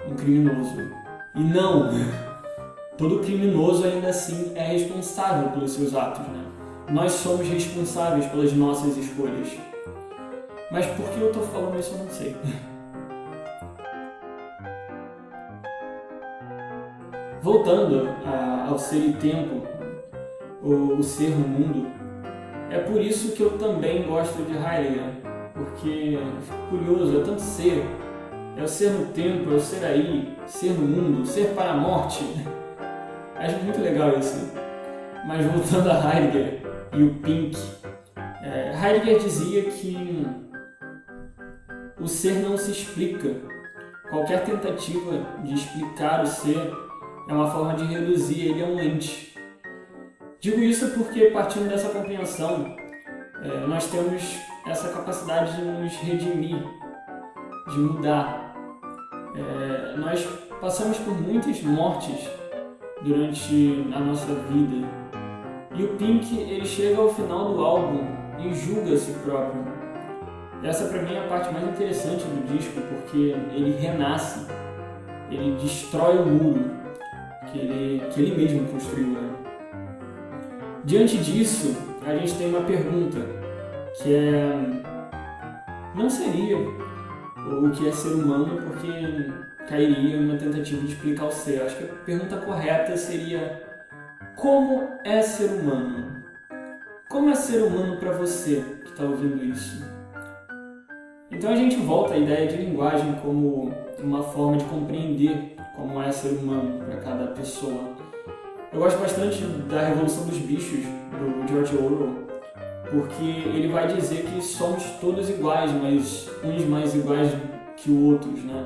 um 0.08 0.16
criminoso. 0.16 0.76
E 1.36 1.40
não! 1.40 1.90
todo 3.00 3.20
criminoso 3.20 3.86
ainda 3.86 4.10
assim 4.10 4.52
é 4.56 4.64
responsável 4.64 5.52
pelos 5.52 5.72
seus 5.72 5.96
atos, 5.96 6.28
né? 6.28 6.46
Nós 6.92 7.14
somos 7.14 7.48
responsáveis 7.48 8.26
pelas 8.26 8.52
nossas 8.52 8.98
escolhas. 8.98 9.58
Mas 10.70 10.86
por 10.88 11.10
que 11.10 11.22
eu 11.22 11.28
estou 11.28 11.44
falando 11.44 11.80
isso 11.80 11.94
eu 11.94 12.00
não 12.00 12.10
sei. 12.10 12.36
Voltando 17.42 18.10
a, 18.26 18.68
ao 18.70 18.78
ser 18.78 18.98
e 18.98 19.14
tempo, 19.14 19.66
o, 20.62 20.98
o 20.98 21.04
ser 21.04 21.30
no 21.30 21.48
mundo, 21.48 21.90
é 22.70 22.80
por 22.80 23.02
isso 23.02 23.32
que 23.32 23.42
eu 23.42 23.58
também 23.58 24.06
gosto 24.06 24.44
de 24.44 24.52
Heidegger, 24.58 25.29
porque 25.60 26.18
fico 26.42 26.68
curioso, 26.70 27.20
é 27.20 27.24
tanto 27.24 27.42
ser, 27.42 27.86
é 28.56 28.64
o 28.64 28.68
ser 28.68 28.92
no 28.92 29.08
tempo, 29.08 29.52
é 29.52 29.56
o 29.56 29.60
ser 29.60 29.86
aí, 29.86 30.38
ser 30.48 30.72
no 30.72 30.88
mundo, 30.88 31.26
ser 31.26 31.54
para 31.54 31.72
a 31.72 31.78
morte. 31.78 32.24
Acho 33.36 33.58
muito 33.58 33.82
legal 33.82 34.18
isso. 34.18 34.52
Mas 35.28 35.46
voltando 35.46 35.92
a 35.92 36.16
Heidegger 36.16 36.62
e 36.94 37.04
o 37.04 37.16
Pink, 37.16 37.58
é, 38.42 38.72
Heidegger 38.74 39.20
dizia 39.20 39.64
que 39.64 40.26
o 42.00 42.08
ser 42.08 42.36
não 42.36 42.58
se 42.58 42.72
explica. 42.72 43.36
Qualquer 44.10 44.44
tentativa 44.44 45.26
de 45.44 45.54
explicar 45.54 46.24
o 46.24 46.28
ser 46.28 46.72
é 47.28 47.34
uma 47.34 47.52
forma 47.52 47.76
de 47.76 47.84
reduzir 47.84 48.48
ele 48.48 48.64
a 48.64 48.66
um 48.66 48.80
ente. 48.80 49.38
Digo 50.40 50.62
isso 50.62 50.92
porque, 50.92 51.26
partindo 51.26 51.70
dessa 51.70 51.90
compreensão, 51.90 52.76
é, 53.44 53.68
nós 53.68 53.88
temos 53.88 54.40
essa 54.70 54.90
capacidade 54.90 55.56
de 55.56 55.64
nos 55.64 55.96
redimir, 55.96 56.64
de 57.68 57.80
mudar. 57.80 58.54
É, 59.36 59.98
nós 59.98 60.24
passamos 60.62 60.98
por 61.00 61.20
muitas 61.20 61.62
mortes 61.64 62.30
durante 63.02 63.88
a 63.94 64.00
nossa 64.00 64.34
vida. 64.50 64.88
E 65.76 65.84
o 65.84 65.96
Pink 65.96 66.38
ele 66.38 66.66
chega 66.66 67.02
ao 67.02 67.14
final 67.14 67.54
do 67.54 67.64
álbum 67.64 68.04
e 68.38 68.54
julga 68.54 68.94
a 68.94 68.98
si 68.98 69.12
próprio. 69.24 69.64
Essa 70.64 70.90
para 70.90 71.02
mim 71.02 71.16
é 71.16 71.26
a 71.26 71.28
parte 71.28 71.52
mais 71.54 71.68
interessante 71.68 72.24
do 72.26 72.56
disco 72.56 72.82
porque 72.82 73.36
ele 73.54 73.78
renasce, 73.80 74.46
ele 75.32 75.56
destrói 75.56 76.18
o 76.18 76.26
muro 76.26 76.72
que 77.52 77.58
ele, 77.58 78.04
que 78.12 78.22
ele 78.22 78.36
mesmo 78.36 78.68
construiu. 78.68 79.08
Né? 79.08 79.30
Diante 80.84 81.18
disso, 81.18 81.76
a 82.06 82.16
gente 82.16 82.36
tem 82.36 82.50
uma 82.50 82.62
pergunta 82.62 83.39
que 84.02 84.16
é 84.16 84.54
não 85.96 86.10
seria 86.10 86.58
o 86.58 87.72
que 87.72 87.88
é 87.88 87.92
ser 87.92 88.14
humano 88.14 88.62
porque 88.62 88.88
cairia 89.68 90.18
uma 90.20 90.38
tentativa 90.38 90.82
de 90.82 90.94
explicar 90.94 91.26
o 91.26 91.32
ser. 91.32 91.62
Acho 91.62 91.78
que 91.78 91.84
a 91.84 91.96
pergunta 92.06 92.38
correta 92.38 92.96
seria: 92.96 93.64
como 94.36 94.88
é 95.04 95.22
ser 95.22 95.50
humano? 95.52 96.24
Como 97.10 97.30
é 97.30 97.36
ser 97.36 97.64
humano 97.64 97.98
para 97.98 98.12
você 98.14 98.64
que 98.84 98.92
está 98.92 99.04
ouvindo 99.04 99.44
isso? 99.44 99.84
Então 101.32 101.52
a 101.52 101.56
gente 101.56 101.76
volta 101.78 102.14
à 102.14 102.18
ideia 102.18 102.48
de 102.48 102.58
linguagem 102.58 103.14
como 103.22 103.74
uma 104.00 104.24
forma 104.24 104.58
de 104.58 104.66
compreender 104.66 105.56
como 105.76 106.02
é 106.02 106.12
ser 106.12 106.30
humano 106.30 106.84
para 106.86 106.98
cada 106.98 107.28
pessoa. 107.28 107.96
Eu 108.72 108.80
gosto 108.80 109.00
bastante 109.00 109.44
da 109.68 109.88
Revolução 109.88 110.26
dos 110.26 110.38
Bichos, 110.38 110.86
do 110.86 111.48
George 111.52 111.76
Orwell, 111.76 112.29
porque 112.92 113.24
ele 113.24 113.68
vai 113.68 113.88
dizer 113.88 114.24
que 114.24 114.42
somos 114.42 114.84
todos 115.00 115.30
iguais, 115.30 115.72
mas 115.72 116.30
uns 116.44 116.66
mais 116.66 116.96
iguais 116.96 117.32
que 117.78 117.92
outros, 117.92 118.44
né? 118.44 118.66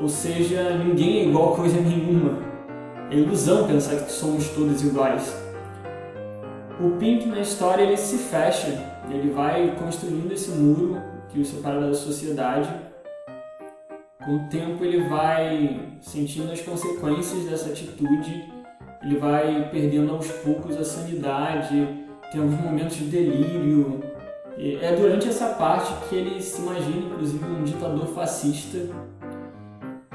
Ou 0.00 0.08
seja, 0.08 0.76
ninguém 0.76 1.20
é 1.20 1.24
igual 1.28 1.54
a 1.54 1.56
coisa 1.56 1.80
nenhuma. 1.80 2.38
É 3.10 3.16
ilusão 3.16 3.66
pensar 3.66 3.96
que 3.96 4.12
somos 4.12 4.48
todos 4.48 4.82
iguais. 4.84 5.34
O 6.80 6.90
Pink 6.98 7.26
na 7.26 7.40
história 7.40 7.84
ele 7.84 7.96
se 7.96 8.18
fecha, 8.18 8.84
ele 9.08 9.30
vai 9.30 9.76
construindo 9.78 10.32
esse 10.32 10.50
muro 10.50 11.00
que 11.28 11.40
o 11.40 11.44
separa 11.44 11.80
da 11.80 11.94
sociedade. 11.94 12.68
Com 14.24 14.36
o 14.36 14.48
tempo 14.48 14.84
ele 14.84 15.08
vai 15.08 15.98
sentindo 16.00 16.50
as 16.50 16.60
consequências 16.60 17.44
dessa 17.44 17.70
atitude, 17.70 18.52
ele 19.02 19.18
vai 19.18 19.68
perdendo 19.70 20.12
aos 20.12 20.26
poucos 20.28 20.76
a 20.76 20.84
sanidade, 20.84 22.03
tem 22.34 22.42
alguns 22.42 22.60
momentos 22.60 22.96
de 22.96 23.04
delírio. 23.04 24.02
E 24.58 24.76
é 24.76 24.94
durante 24.94 25.28
essa 25.28 25.50
parte 25.54 25.92
que 26.08 26.16
ele 26.16 26.40
se 26.40 26.60
imagina, 26.60 27.06
inclusive, 27.06 27.44
um 27.44 27.64
ditador 27.64 28.06
fascista 28.08 28.78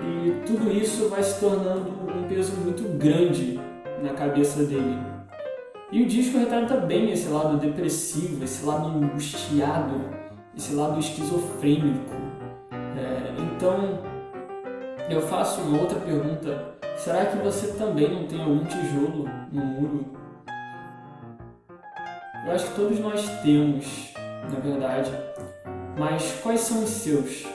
e 0.01 0.31
tudo 0.45 0.71
isso 0.71 1.09
vai 1.09 1.23
se 1.23 1.39
tornando 1.39 1.91
um 2.13 2.27
peso 2.27 2.53
muito 2.57 2.83
grande 2.97 3.59
na 4.01 4.13
cabeça 4.13 4.63
dele. 4.63 4.97
E 5.91 6.03
o 6.03 6.05
disco 6.05 6.37
retrata 6.37 6.77
bem 6.77 7.11
esse 7.11 7.29
lado 7.29 7.57
depressivo, 7.57 8.43
esse 8.43 8.65
lado 8.65 8.87
angustiado, 8.87 9.95
esse 10.55 10.73
lado 10.75 10.99
esquizofrênico. 10.99 12.15
É, 12.71 13.33
então, 13.41 13.99
eu 15.09 15.21
faço 15.21 15.61
uma 15.61 15.81
outra 15.81 15.99
pergunta: 15.99 16.75
será 16.95 17.25
que 17.25 17.37
você 17.37 17.73
também 17.73 18.09
não 18.13 18.27
tem 18.27 18.41
algum 18.41 18.63
tijolo 18.65 19.27
no 19.51 19.65
muro? 19.65 20.05
Eu 22.45 22.51
acho 22.53 22.67
que 22.67 22.75
todos 22.75 22.99
nós 22.99 23.27
temos, 23.41 24.13
na 24.51 24.59
verdade. 24.59 25.11
mas 25.97 26.39
quais 26.41 26.61
são 26.61 26.83
os 26.83 26.89
seus? 26.89 27.45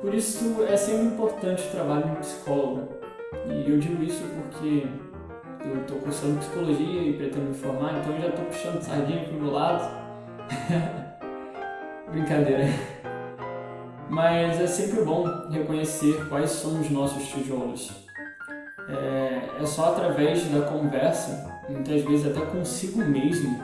Por 0.00 0.14
isso 0.14 0.64
é 0.68 0.76
sempre 0.76 1.06
importante 1.06 1.62
o 1.66 1.70
trabalho 1.70 2.04
de 2.04 2.10
um 2.12 2.14
psicólogo. 2.16 2.88
E 3.46 3.70
eu 3.70 3.78
digo 3.78 4.02
isso 4.02 4.22
porque 4.24 4.86
eu 5.64 5.80
estou 5.82 5.98
cursando 5.98 6.38
psicologia 6.38 7.02
e 7.02 7.12
pretendo 7.12 7.50
me 7.50 7.54
formar, 7.54 7.98
então 7.98 8.14
eu 8.14 8.22
já 8.22 8.28
estou 8.28 8.44
puxando 8.46 8.80
sardinha 8.80 9.24
para 9.24 9.32
o 9.32 9.40
meu 9.40 9.52
lado. 9.52 10.00
Brincadeira. 12.10 12.64
Mas 14.08 14.60
é 14.60 14.66
sempre 14.66 15.04
bom 15.04 15.24
reconhecer 15.50 16.26
quais 16.28 16.50
são 16.50 16.80
os 16.80 16.90
nossos 16.90 17.28
tijolos. 17.28 18.08
É, 18.88 19.62
é 19.62 19.66
só 19.66 19.92
através 19.92 20.44
da 20.48 20.62
conversa, 20.62 21.59
muitas 21.70 22.02
vezes 22.02 22.26
até 22.26 22.44
consigo 22.46 23.02
mesmo, 23.02 23.60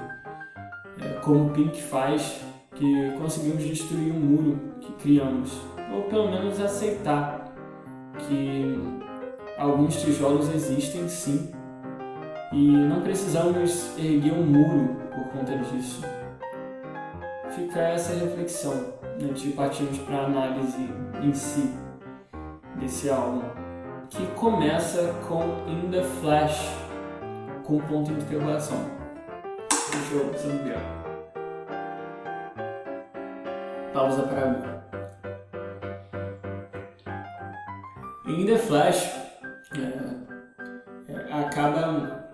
é, 1.00 1.08
como 1.20 1.50
Pink 1.50 1.80
faz, 1.82 2.40
que 2.75 3.12
conseguimos 3.18 3.64
destruir 3.64 4.12
o 4.12 4.20
muro 4.20 4.58
que 4.80 4.92
criamos, 4.94 5.60
ou 5.92 6.02
pelo 6.04 6.30
menos 6.30 6.60
aceitar 6.60 7.52
que 8.26 8.78
alguns 9.58 10.00
tijolos 10.00 10.54
existem 10.54 11.08
sim, 11.08 11.50
e 12.52 12.70
não 12.70 13.00
precisamos 13.00 13.98
erguer 13.98 14.32
um 14.32 14.46
muro 14.46 14.96
por 15.10 15.32
conta 15.32 15.56
disso. 15.58 16.02
Fica 17.50 17.80
essa 17.80 18.14
reflexão 18.14 18.94
antes 19.22 19.42
de 19.42 19.50
partirmos 19.50 19.98
para 20.00 20.18
a 20.18 20.26
análise 20.26 20.88
em 21.22 21.32
si 21.32 21.72
desse 22.78 23.08
álbum, 23.08 23.42
que 24.10 24.25
começa 24.34 25.14
com 25.26 25.42
In 25.66 25.90
the 25.90 26.02
Flash, 26.02 26.86
com 27.66 27.78
ponto 27.80 28.12
de 28.12 28.20
interrogação. 28.20 28.78
Deixa 29.90 30.14
eu 30.14 30.32
saber. 30.38 30.76
Pausa 33.92 34.23
para 34.23 34.46
mim. 34.50 34.76
In 38.28 38.46
the 38.46 38.58
Flash 38.58 39.04
é, 39.76 41.12
é, 41.12 41.32
acaba. 41.32 42.25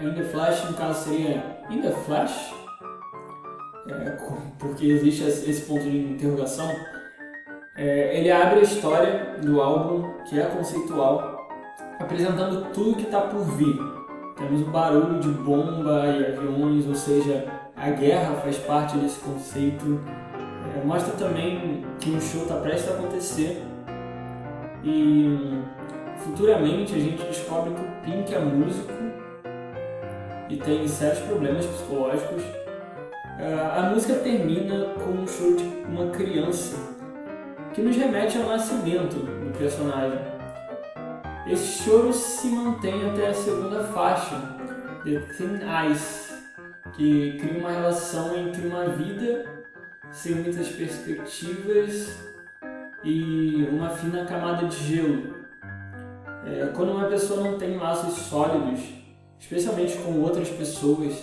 In 0.00 0.14
the 0.14 0.22
Flash, 0.22 0.64
no 0.64 0.74
caso, 0.74 1.08
seria 1.08 1.58
In 1.68 1.82
the 1.82 1.90
Flash? 1.90 2.54
É, 3.88 4.16
porque 4.58 4.86
existe 4.86 5.24
esse 5.24 5.62
ponto 5.62 5.82
de 5.82 6.12
interrogação. 6.12 6.70
É, 7.76 8.18
ele 8.18 8.30
abre 8.30 8.60
a 8.60 8.62
história 8.62 9.36
do 9.42 9.60
álbum, 9.60 10.22
que 10.24 10.38
é 10.38 10.44
conceitual, 10.46 11.48
apresentando 11.98 12.72
tudo 12.72 12.96
que 12.96 13.04
está 13.04 13.20
por 13.22 13.40
vir. 13.40 13.97
Temos 14.38 14.62
o 14.62 14.70
barulho 14.70 15.18
de 15.18 15.30
bomba 15.30 16.06
e 16.06 16.26
aviões, 16.26 16.86
ou 16.86 16.94
seja, 16.94 17.44
a 17.76 17.90
guerra 17.90 18.36
faz 18.36 18.56
parte 18.58 18.96
desse 18.96 19.18
conceito. 19.18 20.00
É, 20.76 20.84
mostra 20.84 21.12
também 21.14 21.84
que 21.98 22.10
um 22.10 22.20
show 22.20 22.42
está 22.42 22.54
prestes 22.56 22.88
a 22.88 22.94
acontecer 22.94 23.64
e 24.84 25.60
futuramente 26.18 26.94
a 26.94 26.98
gente 26.98 27.22
descobre 27.24 27.74
que 27.74 27.80
o 27.80 27.88
Pink 28.04 28.32
é 28.32 28.38
músico 28.38 28.92
e 30.48 30.56
tem 30.56 30.86
sérios 30.86 31.18
problemas 31.20 31.66
psicológicos. 31.66 32.42
É, 33.40 33.54
a 33.76 33.90
música 33.92 34.14
termina 34.14 34.94
com 34.94 35.10
um 35.10 35.26
show 35.26 35.56
de 35.56 35.64
uma 35.88 36.10
criança 36.10 36.76
que 37.74 37.82
nos 37.82 37.96
remete 37.96 38.38
ao 38.38 38.44
nascimento 38.44 39.16
do 39.16 39.58
personagem. 39.58 40.37
Esse 41.50 41.82
choro 41.82 42.12
se 42.12 42.48
mantém 42.48 43.08
até 43.08 43.28
a 43.28 43.34
segunda 43.34 43.82
faixa, 43.84 44.36
The 45.02 45.18
Thin 45.32 45.60
Ice, 45.90 46.34
que 46.92 47.38
cria 47.38 47.58
uma 47.58 47.70
relação 47.70 48.36
entre 48.36 48.66
uma 48.66 48.84
vida 48.84 49.46
sem 50.10 50.34
muitas 50.34 50.68
perspectivas 50.68 52.18
e 53.02 53.66
uma 53.72 53.88
fina 53.88 54.26
camada 54.26 54.66
de 54.66 54.76
gelo. 54.76 55.36
É, 56.44 56.66
quando 56.74 56.92
uma 56.92 57.08
pessoa 57.08 57.42
não 57.42 57.56
tem 57.56 57.78
laços 57.78 58.14
sólidos, 58.14 58.80
especialmente 59.38 59.96
com 59.98 60.20
outras 60.20 60.50
pessoas, 60.50 61.14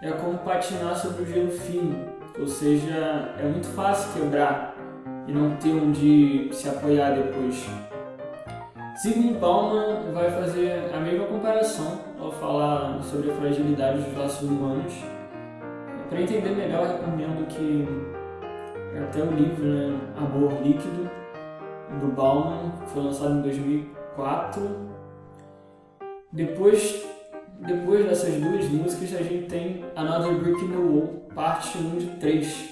é 0.00 0.12
como 0.12 0.38
patinar 0.38 0.96
sobre 0.96 1.22
o 1.22 1.26
gelo 1.26 1.50
fino, 1.50 2.12
ou 2.38 2.46
seja, 2.46 3.34
é 3.36 3.42
muito 3.42 3.66
fácil 3.68 4.12
quebrar 4.12 4.76
e 5.26 5.32
não 5.32 5.56
ter 5.56 5.70
onde 5.70 6.48
se 6.52 6.68
apoiar 6.68 7.16
depois. 7.16 7.87
Zygmunt 9.00 9.38
Bauman 9.38 10.10
vai 10.12 10.28
fazer 10.28 10.92
a 10.92 10.98
mesma 10.98 11.26
comparação 11.26 12.00
ao 12.18 12.32
falar 12.32 13.00
sobre 13.04 13.30
a 13.30 13.34
fragilidade 13.34 14.02
dos 14.02 14.18
laços 14.18 14.48
humanos. 14.48 14.92
Para 16.08 16.20
entender 16.20 16.50
melhor, 16.50 16.84
recomendo 16.84 17.46
que 17.46 17.86
até 19.00 19.22
o 19.22 19.30
livro 19.30 19.64
né, 19.64 20.00
Amor 20.16 20.52
Líquido, 20.64 21.08
do 22.00 22.08
Bauman, 22.08 22.72
que 22.80 22.90
foi 22.90 23.04
lançado 23.04 23.38
em 23.38 23.42
2004. 23.42 24.68
Depois, 26.32 27.06
depois 27.60 28.04
dessas 28.04 28.34
duas 28.34 28.64
músicas, 28.64 29.14
a 29.14 29.22
gente 29.22 29.46
tem 29.46 29.84
Another 29.94 30.34
Brick 30.40 30.64
in 30.64 30.72
the 30.72 30.76
Wall, 30.76 31.22
parte 31.36 31.78
1 31.78 31.98
de 31.98 32.06
3, 32.16 32.68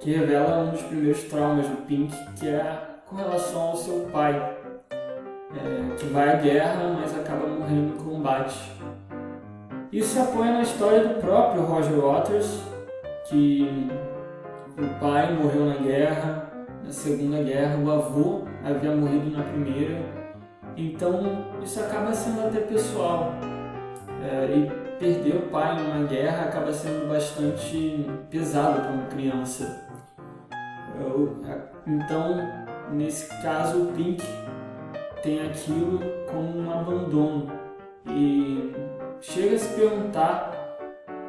que 0.00 0.10
revela 0.10 0.64
um 0.64 0.70
dos 0.70 0.82
primeiros 0.82 1.22
traumas 1.24 1.68
do 1.68 1.76
Pink, 1.86 2.14
que 2.40 2.48
é 2.48 2.94
com 3.06 3.16
relação 3.16 3.60
ao 3.60 3.76
seu 3.76 4.08
pai, 4.10 4.63
é, 5.56 5.94
que 5.96 6.06
vai 6.06 6.30
à 6.30 6.36
guerra, 6.36 6.96
mas 7.00 7.16
acaba 7.18 7.46
morrendo 7.46 7.94
no 7.94 8.04
combate. 8.04 8.72
Isso 9.92 10.14
se 10.14 10.18
apoia 10.18 10.52
na 10.52 10.62
história 10.62 11.06
do 11.06 11.20
próprio 11.20 11.62
Roger 11.62 12.00
Waters, 12.00 12.62
que 13.28 13.88
o 14.76 15.00
pai 15.00 15.32
morreu 15.34 15.66
na 15.66 15.76
guerra, 15.76 16.50
na 16.82 16.90
Segunda 16.90 17.42
Guerra, 17.42 17.78
o 17.78 17.90
avô 17.90 18.42
havia 18.64 18.94
morrido 18.94 19.36
na 19.36 19.44
Primeira, 19.44 20.00
então 20.76 21.46
isso 21.62 21.80
acaba 21.80 22.12
sendo 22.12 22.46
até 22.46 22.60
pessoal. 22.60 23.32
É, 24.22 24.46
e 24.56 24.84
perder 24.98 25.36
o 25.36 25.42
pai 25.50 25.78
em 25.78 25.86
uma 25.90 26.06
guerra 26.06 26.44
acaba 26.44 26.72
sendo 26.72 27.08
bastante 27.08 28.06
pesado 28.30 28.80
para 28.80 28.90
uma 28.90 29.06
criança. 29.06 29.86
Então, 31.86 32.38
nesse 32.92 33.28
caso, 33.42 33.82
o 33.82 33.92
Pink 33.92 34.24
tem 35.24 35.40
aquilo 35.40 36.00
como 36.30 36.60
um 36.60 36.70
abandono 36.70 37.50
e 38.06 38.70
chega 39.22 39.56
a 39.56 39.58
se 39.58 39.74
perguntar 39.74 40.60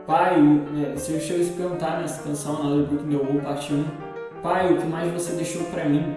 Pai, 0.06 0.40
né, 0.40 0.96
se 0.98 1.14
eu 1.14 1.20
chego 1.20 1.42
a 1.42 1.46
se 1.46 1.54
perguntar 1.54 2.02
nessa 2.02 2.22
canção, 2.22 2.62
na 2.62 2.86
Book 2.86 3.06
in 3.06 3.18
the 3.18 3.42
parte 3.42 3.74
1, 3.74 3.86
Pai, 4.44 4.72
o 4.72 4.78
que 4.78 4.86
mais 4.86 5.12
você 5.12 5.34
deixou 5.36 5.64
para 5.72 5.86
mim? 5.86 6.14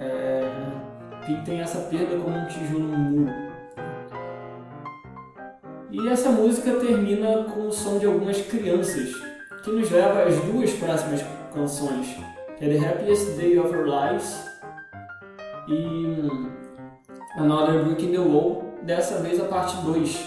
É, 0.00 0.50
Pink 1.24 1.44
tem 1.44 1.60
essa 1.60 1.78
perda 1.82 2.16
como 2.16 2.36
um 2.36 2.46
tijolo 2.48 2.80
no 2.80 2.98
muro. 2.98 3.32
E 5.92 6.08
essa 6.08 6.30
música 6.30 6.72
termina 6.72 7.44
com 7.44 7.68
o 7.68 7.72
som 7.72 7.98
de 7.98 8.06
algumas 8.06 8.40
crianças, 8.42 9.14
que 9.62 9.70
nos 9.70 9.88
leva 9.92 10.24
às 10.24 10.36
duas 10.40 10.72
próximas 10.72 11.24
canções, 11.54 12.16
que 12.58 12.64
é 12.64 12.68
The 12.68 12.88
Happiest 12.88 13.36
Day 13.36 13.56
of 13.60 13.76
Our 13.76 13.84
Lives 13.84 14.44
e 15.68 16.63
Another 17.36 17.82
Book 17.82 18.00
in 18.00 18.12
the 18.12 18.18
Wall, 18.18 18.62
dessa 18.82 19.20
vez 19.20 19.40
a 19.40 19.44
parte 19.46 19.76
2. 19.78 20.24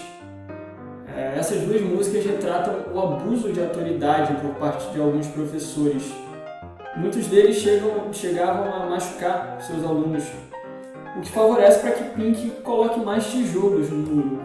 É, 1.16 1.38
essas 1.38 1.62
duas 1.62 1.80
músicas 1.80 2.26
retratam 2.26 2.92
o 2.92 3.00
abuso 3.00 3.50
de 3.50 3.60
autoridade 3.60 4.34
por 4.42 4.54
parte 4.56 4.92
de 4.92 5.00
alguns 5.00 5.26
professores. 5.28 6.12
Muitos 6.98 7.26
deles 7.28 7.56
chegam, 7.56 8.12
chegavam 8.12 8.74
a 8.74 8.86
machucar 8.90 9.56
seus 9.58 9.82
alunos, 9.84 10.24
o 11.16 11.22
que 11.22 11.30
favorece 11.30 11.80
para 11.80 11.92
que 11.92 12.04
Pink 12.10 12.50
coloque 12.62 13.00
mais 13.00 13.24
tijolos 13.30 13.88
no 13.90 13.96
muro. 13.96 14.42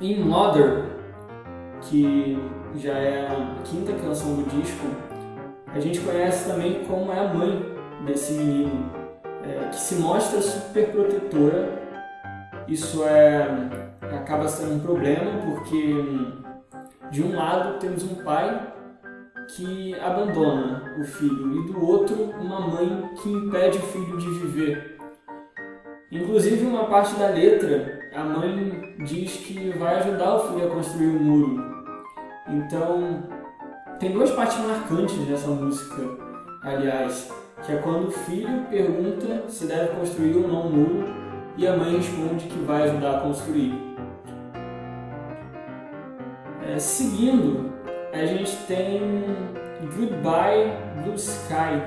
Em 0.00 0.20
Mother, 0.20 0.84
que 1.80 2.38
já 2.76 2.92
é 2.92 3.26
a 3.26 3.62
quinta 3.64 3.92
canção 3.92 4.36
do 4.36 4.48
disco, 4.60 4.86
a 5.66 5.80
gente 5.80 5.98
conhece 5.98 6.48
também 6.48 6.84
como 6.84 7.12
é 7.12 7.18
a 7.18 7.34
mãe 7.34 7.74
desse 8.06 8.34
menino, 8.34 9.05
é, 9.48 9.68
que 9.68 9.76
se 9.76 9.96
mostra 9.96 10.40
super 10.40 10.90
protetora. 10.90 11.86
Isso 12.68 13.04
é 13.04 13.46
acaba 14.14 14.48
sendo 14.48 14.74
um 14.74 14.80
problema 14.80 15.40
porque 15.44 15.94
de 17.10 17.22
um 17.22 17.34
lado 17.34 17.78
temos 17.78 18.02
um 18.02 18.16
pai 18.16 18.72
que 19.48 19.94
abandona 20.00 20.96
o 20.98 21.04
filho 21.04 21.60
e 21.60 21.72
do 21.72 21.84
outro 21.84 22.16
uma 22.40 22.60
mãe 22.60 23.10
que 23.22 23.28
impede 23.28 23.78
o 23.78 23.82
filho 23.82 24.18
de 24.18 24.28
viver. 24.28 24.98
Inclusive 26.10 26.66
uma 26.66 26.86
parte 26.86 27.14
da 27.16 27.28
letra, 27.28 28.00
a 28.14 28.24
mãe 28.24 28.96
diz 29.04 29.36
que 29.36 29.70
vai 29.78 29.96
ajudar 29.96 30.36
o 30.36 30.48
filho 30.48 30.66
a 30.66 30.70
construir 30.70 31.06
o 31.06 31.16
um 31.16 31.22
muro. 31.22 31.76
Então, 32.48 33.24
tem 33.98 34.12
duas 34.12 34.30
partes 34.30 34.58
marcantes 34.58 35.18
nessa 35.28 35.48
música, 35.48 36.02
aliás, 36.62 37.30
que 37.64 37.72
é 37.72 37.76
quando 37.76 38.08
o 38.08 38.10
filho 38.10 38.64
pergunta 38.68 39.48
se 39.48 39.66
deve 39.66 39.88
construir 39.96 40.36
ou 40.36 40.48
não 40.48 40.66
um 40.66 40.70
muro 40.70 41.04
e 41.56 41.66
a 41.66 41.76
mãe 41.76 41.96
responde 41.96 42.46
que 42.46 42.58
vai 42.60 42.82
ajudar 42.82 43.16
a 43.16 43.20
construir. 43.20 43.74
É, 46.68 46.78
seguindo, 46.78 47.72
a 48.12 48.24
gente 48.26 48.56
tem 48.66 49.00
Goodbye 49.96 50.72
Blue 51.02 51.14
Sky, 51.14 51.82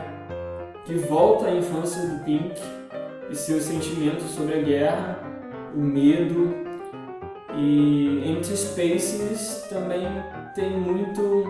que 0.85 0.95
volta 0.95 1.47
à 1.47 1.55
infância 1.55 2.01
do 2.07 2.23
Pink 2.23 2.59
e 3.29 3.35
seus 3.35 3.63
sentimentos 3.63 4.25
sobre 4.31 4.59
a 4.59 4.61
guerra, 4.61 5.19
o 5.75 5.79
medo 5.79 6.69
e 7.55 8.31
Empty 8.31 8.57
Spaces 8.57 9.67
também 9.69 10.07
tem 10.55 10.79
muito. 10.79 11.43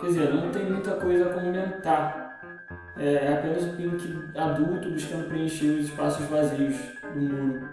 Quer 0.00 0.06
dizer, 0.06 0.34
não 0.34 0.50
tem 0.50 0.64
muita 0.64 0.92
coisa 0.92 1.30
a 1.30 1.34
comentar. 1.34 2.23
É 2.96 3.32
apenas 3.32 3.64
o 3.64 3.76
Pink 3.76 4.18
adulto 4.36 4.90
buscando 4.90 5.28
preencher 5.28 5.66
os 5.66 5.86
espaços 5.86 6.26
vazios 6.26 6.76
do 7.14 7.20
muro. 7.20 7.68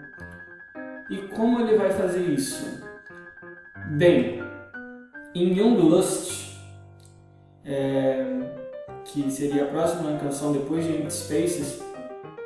E 1.08 1.16
como 1.28 1.60
ele 1.60 1.76
vai 1.76 1.90
fazer 1.90 2.22
isso? 2.22 2.82
Bem, 3.90 4.42
em 5.34 5.56
Young 5.56 5.76
Lust, 5.76 6.58
é, 7.64 8.24
que 9.04 9.30
seria 9.30 9.64
a 9.64 9.68
próxima 9.68 10.18
canção 10.18 10.52
depois 10.52 10.84
de 10.84 10.96
Empty 10.96 11.12
Spaces, 11.12 11.82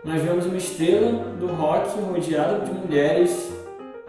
nós 0.04 0.20
vemos 0.22 0.46
uma 0.46 0.56
estrela 0.56 1.12
do 1.36 1.46
rock 1.46 1.98
rodeada 2.00 2.64
de 2.64 2.72
mulheres 2.72 3.52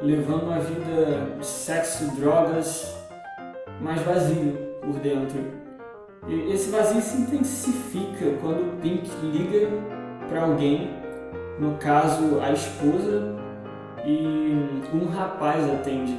levando 0.02 0.44
uma 0.44 0.60
vida 0.60 1.38
de 1.40 1.46
sexo, 1.46 2.16
drogas, 2.16 2.96
mais 3.82 4.02
vazio 4.02 4.54
por 4.82 5.00
dentro. 5.00 5.67
E 6.28 6.52
esse 6.52 6.70
vazio 6.70 7.02
se 7.02 7.22
intensifica 7.22 8.38
quando 8.42 8.74
o 8.74 8.82
Pink 8.82 9.10
liga 9.24 9.70
para 10.28 10.44
alguém, 10.44 10.90
no 11.60 11.76
caso 11.78 12.40
a 12.42 12.52
esposa, 12.52 13.36
e 14.06 14.52
um 14.94 15.06
rapaz 15.06 15.64
atende. 15.70 16.18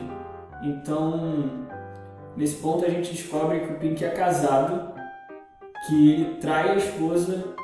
Então, 0.62 1.50
nesse 2.36 2.56
ponto 2.56 2.84
a 2.84 2.88
gente 2.88 3.12
descobre 3.12 3.60
que 3.60 3.72
o 3.72 3.76
Pink 3.76 4.04
é 4.04 4.10
casado, 4.10 4.94
que 5.86 6.12
ele 6.12 6.36
trai 6.40 6.70
a 6.70 6.76
esposa 6.76 7.54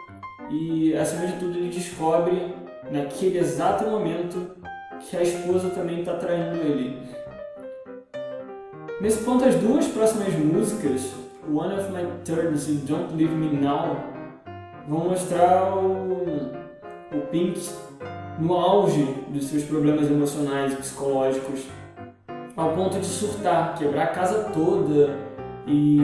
e, 0.51 0.95
acima 0.97 1.27
de 1.27 1.39
tudo, 1.39 1.59
ele 1.59 1.71
descobre 1.71 2.55
naquele 2.91 3.39
exato 3.39 3.85
momento 3.89 4.55
que 5.01 5.17
a 5.17 5.23
esposa 5.23 5.71
também 5.71 6.01
está 6.01 6.15
traindo 6.15 6.57
ele. 6.57 6.99
Nesse 9.01 9.25
ponto, 9.25 9.45
as 9.45 9.55
duas 9.57 9.89
próximas 9.89 10.33
músicas, 10.35 11.24
One 11.49 11.75
of 11.75 11.91
My 11.91 12.07
Turns 12.25 12.69
e 12.69 12.77
Don't 12.87 13.15
Leave 13.15 13.35
Me 13.35 13.57
Now, 13.57 13.97
vão 14.89 15.11
mostrar 15.11 15.77
o, 15.77 16.53
o 17.13 17.21
Pink 17.31 17.61
no 18.39 18.55
auge 18.55 19.05
dos 19.29 19.47
seus 19.47 19.65
problemas 19.65 20.11
emocionais 20.11 20.73
e 20.73 20.77
psicológicos, 20.77 21.67
ao 22.57 22.71
ponto 22.73 22.99
de 22.99 23.07
surtar, 23.07 23.75
quebrar 23.77 24.05
a 24.05 24.09
casa 24.09 24.51
toda 24.53 25.19
e 25.67 25.99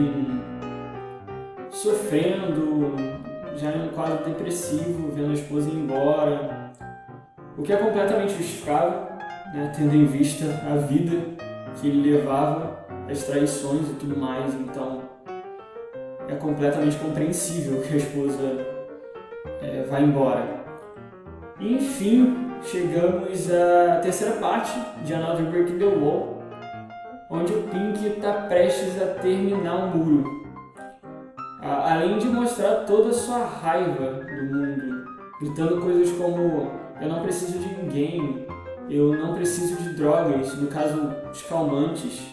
sofrendo, 1.69 2.95
já 3.55 3.71
em 3.71 3.87
um 3.87 3.89
quadro 3.89 4.25
depressivo, 4.25 5.11
vendo 5.11 5.31
a 5.31 5.33
esposa 5.33 5.69
ir 5.69 5.75
embora 5.75 6.71
o 7.57 7.63
que 7.63 7.73
é 7.73 7.77
completamente 7.77 8.33
justificável, 8.33 9.01
né, 9.53 9.71
tendo 9.75 9.95
em 9.95 10.05
vista 10.05 10.45
a 10.69 10.77
vida 10.77 11.17
que 11.75 11.87
ele 11.87 12.11
levava, 12.11 12.79
as 13.09 13.23
traições 13.23 13.89
e 13.89 13.93
tudo 13.93 14.17
mais. 14.17 14.53
Então, 14.53 15.10
é 16.31 16.35
completamente 16.35 16.97
compreensível 16.97 17.81
que 17.81 17.93
a 17.93 17.97
esposa 17.97 18.65
é, 19.61 19.85
vá 19.89 19.99
embora. 19.99 20.61
Enfim, 21.59 22.51
chegamos 22.63 23.51
à 23.51 23.99
terceira 24.01 24.35
parte 24.37 24.71
de 25.03 25.13
Another 25.13 25.45
Break 25.47 25.73
in 25.73 25.77
the 25.77 25.85
Wall, 25.85 26.41
onde 27.29 27.51
o 27.53 27.63
Pink 27.63 28.07
está 28.07 28.33
prestes 28.47 29.01
a 29.01 29.07
terminar 29.15 29.75
o 29.75 29.97
muro. 29.97 30.41
Além 31.61 32.17
de 32.17 32.27
mostrar 32.27 32.85
toda 32.85 33.09
a 33.09 33.13
sua 33.13 33.45
raiva 33.45 34.23
do 34.23 34.55
mundo, 34.55 35.05
gritando 35.39 35.81
coisas 35.81 36.11
como 36.17 36.71
eu 36.99 37.09
não 37.09 37.21
preciso 37.21 37.59
de 37.59 37.75
ninguém, 37.75 38.47
eu 38.89 39.13
não 39.13 39.35
preciso 39.35 39.75
de 39.83 39.95
drogas, 39.95 40.57
no 40.57 40.67
caso, 40.67 41.13
os 41.31 41.43
calmantes, 41.43 42.27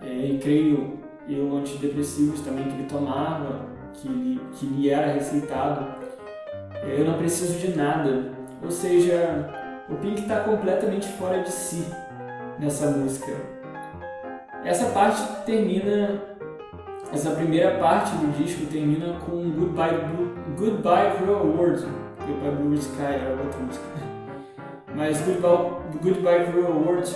é, 0.00 0.08
e 0.08 0.38
creio 0.38 1.03
eu 1.28 1.56
antidepressivos 1.56 2.40
também 2.40 2.64
que 2.64 2.74
ele 2.74 2.88
tomava, 2.88 3.66
que, 3.94 4.40
que 4.52 4.66
lhe 4.66 4.90
era 4.90 5.12
receitado. 5.12 5.86
Eu 6.82 7.04
não 7.04 7.18
preciso 7.18 7.58
de 7.58 7.76
nada. 7.76 8.32
Ou 8.62 8.70
seja, 8.70 9.50
o 9.88 9.94
Pink 9.96 10.22
está 10.22 10.40
completamente 10.40 11.06
fora 11.08 11.42
de 11.42 11.50
si 11.50 11.84
nessa 12.58 12.90
música. 12.90 13.32
Essa 14.64 14.86
parte 14.90 15.22
termina, 15.44 16.22
essa 17.12 17.30
primeira 17.32 17.78
parte 17.78 18.10
do 18.16 18.32
disco 18.36 18.66
termina 18.66 19.18
com 19.26 19.50
Goodbye, 19.50 19.98
Goodbye 20.58 21.16
Cruel 21.18 21.46
World, 21.54 21.84
Goodbye 22.26 22.50
Blue 22.52 22.74
Sky 22.74 23.02
era 23.02 23.42
outra 23.42 23.60
música. 23.60 23.84
Mas 24.94 25.20
Goodbye, 25.20 25.80
Goodbye 26.02 26.46
Cruel 26.46 26.72
World, 26.72 27.14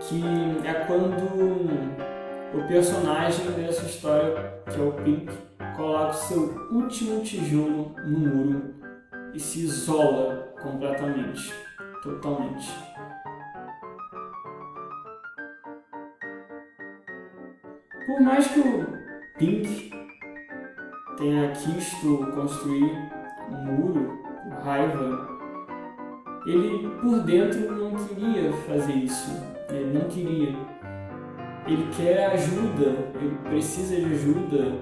que 0.00 0.22
é 0.64 0.74
quando 0.86 2.07
o 2.54 2.66
personagem 2.66 3.50
dessa 3.52 3.84
história, 3.84 4.62
que 4.70 4.80
é 4.80 4.84
o 4.84 4.92
Pink, 4.92 5.32
coloca 5.76 6.10
o 6.10 6.14
seu 6.14 6.68
último 6.70 7.22
tijolo 7.22 7.94
no 8.04 8.18
muro 8.18 8.74
e 9.34 9.40
se 9.40 9.60
isola 9.60 10.54
completamente, 10.60 11.52
totalmente. 12.02 12.68
Por 18.06 18.20
mais 18.20 18.48
que 18.48 18.60
o 18.60 18.86
Pink 19.38 19.92
tenha 21.18 21.50
quisto 21.52 22.26
construir 22.34 22.90
um 23.50 23.64
muro, 23.64 24.18
com 24.42 24.50
raiva, 24.62 25.28
ele 26.46 26.88
por 27.00 27.20
dentro 27.20 27.70
não 27.72 27.94
queria 27.94 28.52
fazer 28.66 28.92
isso. 28.94 29.30
Ele 29.68 29.98
não 29.98 30.08
queria. 30.08 30.77
Ele 31.68 31.88
quer 31.94 32.26
ajuda, 32.32 32.96
ele 33.20 33.38
precisa 33.44 33.94
de 33.94 34.06
ajuda. 34.06 34.72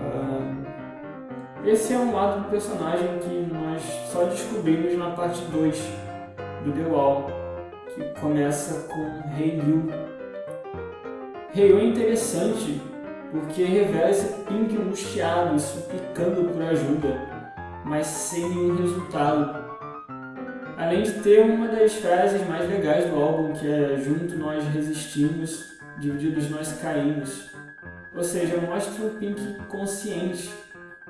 Uh, 0.00 0.64
esse 1.66 1.92
é 1.92 1.98
um 1.98 2.14
lado 2.14 2.44
do 2.44 2.50
personagem 2.50 3.18
que 3.18 3.52
nós 3.52 3.82
só 4.10 4.24
descobrimos 4.24 4.96
na 4.96 5.10
parte 5.10 5.42
2 5.50 5.76
do 6.64 6.72
The 6.72 6.86
Wall, 6.88 7.26
que 7.94 8.20
começa 8.20 8.88
com 8.88 9.28
Rei 9.34 9.58
Liu. 9.58 9.86
Rei 11.52 11.72
é 11.72 11.84
interessante 11.84 12.80
porque 13.30 13.64
revela 13.64 14.10
esse 14.10 14.44
Pink 14.44 14.76
angustiado, 14.76 15.58
suplicando 15.58 16.44
por 16.44 16.62
ajuda 16.62 17.34
mas 17.84 18.06
sem 18.06 18.48
nenhum 18.48 18.76
resultado. 18.76 19.62
Além 20.76 21.02
de 21.02 21.12
ter 21.20 21.44
uma 21.44 21.68
das 21.68 21.94
frases 21.94 22.46
mais 22.48 22.68
legais 22.68 23.08
do 23.08 23.16
álbum, 23.16 23.52
que 23.52 23.70
é 23.70 23.96
Junto 23.98 24.36
nós 24.36 24.64
resistimos, 24.64 25.73
divididos 25.98 26.50
nós 26.50 26.72
caímos. 26.80 27.50
Ou 28.14 28.22
seja, 28.22 28.56
mostra 28.58 29.06
o 29.06 29.10
Pink 29.10 29.40
consciente 29.68 30.52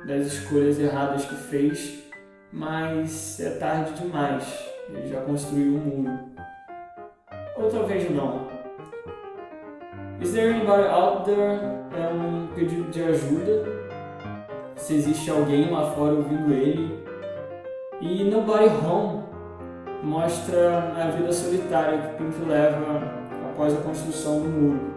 das 0.06 0.26
escolhas 0.26 0.78
erradas 0.78 1.24
que 1.24 1.34
fez, 1.34 2.04
mas 2.52 3.40
é 3.40 3.50
tarde 3.58 3.92
demais. 3.92 4.44
Ele 4.88 5.08
já 5.08 5.20
construiu 5.22 5.74
um 5.74 5.78
muro. 5.78 6.18
Ou 7.56 7.70
talvez 7.70 8.10
não. 8.10 8.48
Is 10.20 10.32
there 10.32 10.54
anybody 10.54 10.88
out 10.88 11.24
there? 11.24 11.58
É 11.96 12.08
um 12.08 12.48
pedido 12.54 12.90
de 12.90 13.02
ajuda 13.02 13.64
se 14.76 14.94
existe 14.94 15.30
alguém 15.30 15.70
lá 15.70 15.90
fora 15.92 16.14
ouvindo 16.14 16.52
ele. 16.52 17.02
E 18.00 18.24
Nobody 18.24 18.66
Home 18.84 19.22
mostra 20.02 20.92
a 20.96 21.10
vida 21.10 21.32
solitária 21.32 21.98
que 21.98 22.16
Pink 22.16 22.44
leva 22.44 23.00
após 23.54 23.72
a 23.72 23.80
construção 23.80 24.40
do 24.40 24.48
muro. 24.48 24.94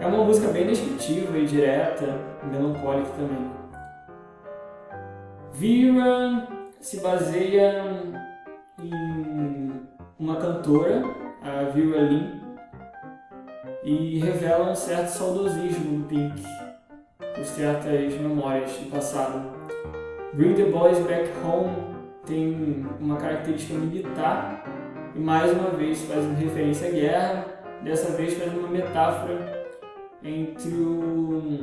É 0.00 0.06
uma 0.06 0.24
música 0.24 0.48
bem 0.48 0.66
descritiva 0.66 1.38
e 1.38 1.46
direta, 1.46 2.18
melancólica 2.44 3.08
também. 3.10 3.50
Vera 5.52 6.48
se 6.80 7.00
baseia 7.00 7.84
em 8.82 9.72
uma 10.18 10.36
cantora, 10.36 11.02
a 11.40 11.70
Vera 11.70 12.02
Lynn, 12.02 12.40
e 13.84 14.18
revela 14.18 14.70
um 14.70 14.74
certo 14.74 15.08
saudosismo 15.08 16.00
do 16.00 16.08
Pink 16.08 16.42
por 17.18 17.44
certas 17.44 18.14
memórias 18.14 18.72
do 18.72 18.90
passado. 18.90 19.52
Bring 20.34 20.54
the 20.54 20.64
Boys 20.64 20.98
Back 20.98 21.30
Home 21.44 21.96
tem 22.26 22.84
uma 23.00 23.16
característica 23.16 23.78
militar 23.78 24.64
e 25.16 25.20
mais 25.20 25.50
uma 25.50 25.70
vez 25.70 26.02
fazendo 26.02 26.36
referência 26.36 26.88
à 26.88 26.90
guerra, 26.90 27.46
dessa 27.82 28.12
vez 28.12 28.34
fazendo 28.34 28.58
uma 28.58 28.68
metáfora 28.68 29.64
entre 30.22 30.68
o, 30.68 31.62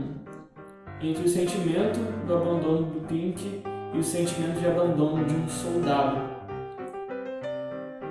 entre 1.00 1.24
o 1.24 1.30
sentimento 1.30 2.00
do 2.26 2.34
abandono 2.34 2.86
do 2.88 3.08
Pink 3.08 3.62
e 3.94 3.98
o 3.98 4.04
sentimento 4.04 4.60
de 4.60 4.66
abandono 4.66 5.24
de 5.24 5.36
um 5.36 5.48
soldado. 5.48 6.34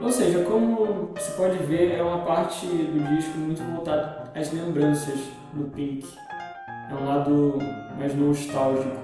Ou 0.00 0.10
seja, 0.10 0.44
como 0.44 1.10
se 1.18 1.32
pode 1.36 1.58
ver, 1.58 1.92
é 1.92 2.02
uma 2.02 2.18
parte 2.18 2.66
do 2.66 3.16
disco 3.16 3.36
muito 3.38 3.62
voltada 3.72 4.30
às 4.34 4.52
lembranças 4.52 5.18
do 5.52 5.64
Pink. 5.70 6.06
É 6.90 6.94
um 6.94 7.06
lado 7.06 7.58
mais 7.98 8.14
nostálgico, 8.14 8.96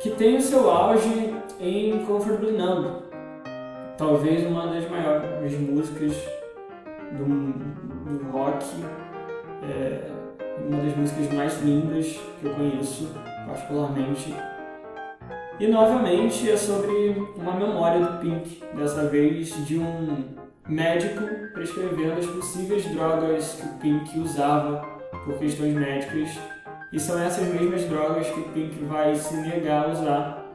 que 0.00 0.10
tem 0.10 0.36
o 0.36 0.42
seu 0.42 0.70
auge 0.70 1.34
em 1.58 2.04
Comfortably 2.04 2.52
Numb, 2.52 3.06
talvez 3.96 4.46
uma 4.46 4.66
das 4.66 4.88
maiores 4.90 5.58
músicas 5.58 6.14
do, 7.12 7.24
do 8.18 8.30
rock, 8.30 8.64
é, 9.62 10.10
uma 10.66 10.82
das 10.82 10.96
músicas 10.96 11.32
mais 11.32 11.62
lindas 11.62 12.18
que 12.40 12.46
eu 12.46 12.54
conheço, 12.54 13.14
particularmente. 13.46 14.34
E 15.58 15.66
novamente 15.68 16.50
é 16.50 16.56
sobre 16.56 17.16
uma 17.36 17.54
memória 17.54 18.00
do 18.00 18.18
Pink, 18.18 18.62
dessa 18.74 19.08
vez 19.08 19.66
de 19.66 19.78
um 19.78 20.24
médico 20.68 21.22
prescrevendo 21.54 22.18
as 22.18 22.26
possíveis 22.26 22.84
drogas 22.86 23.54
que 23.54 23.66
o 23.66 23.72
Pink 23.78 24.18
usava 24.18 24.86
por 25.24 25.38
questões 25.38 25.74
médicas. 25.74 26.38
E 26.92 27.00
são 27.00 27.18
essas 27.18 27.48
mesmas 27.48 27.84
drogas 27.84 28.28
que 28.28 28.40
o 28.40 28.44
Pink 28.50 28.84
vai 28.84 29.14
se 29.14 29.34
negar 29.36 29.86
a 29.86 29.88
usar 29.88 30.45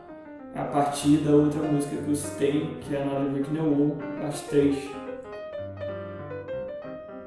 a 0.55 0.63
partir 0.65 1.17
da 1.17 1.31
outra 1.31 1.61
música 1.61 1.95
que 1.95 2.09
eu 2.09 2.15
citei, 2.15 2.77
que 2.81 2.95
é 2.95 3.01
Another 3.01 3.31
Brick 3.31 3.53
No 3.53 3.63
Wall, 3.63 3.97
parte 4.19 4.41
3. 4.49 4.77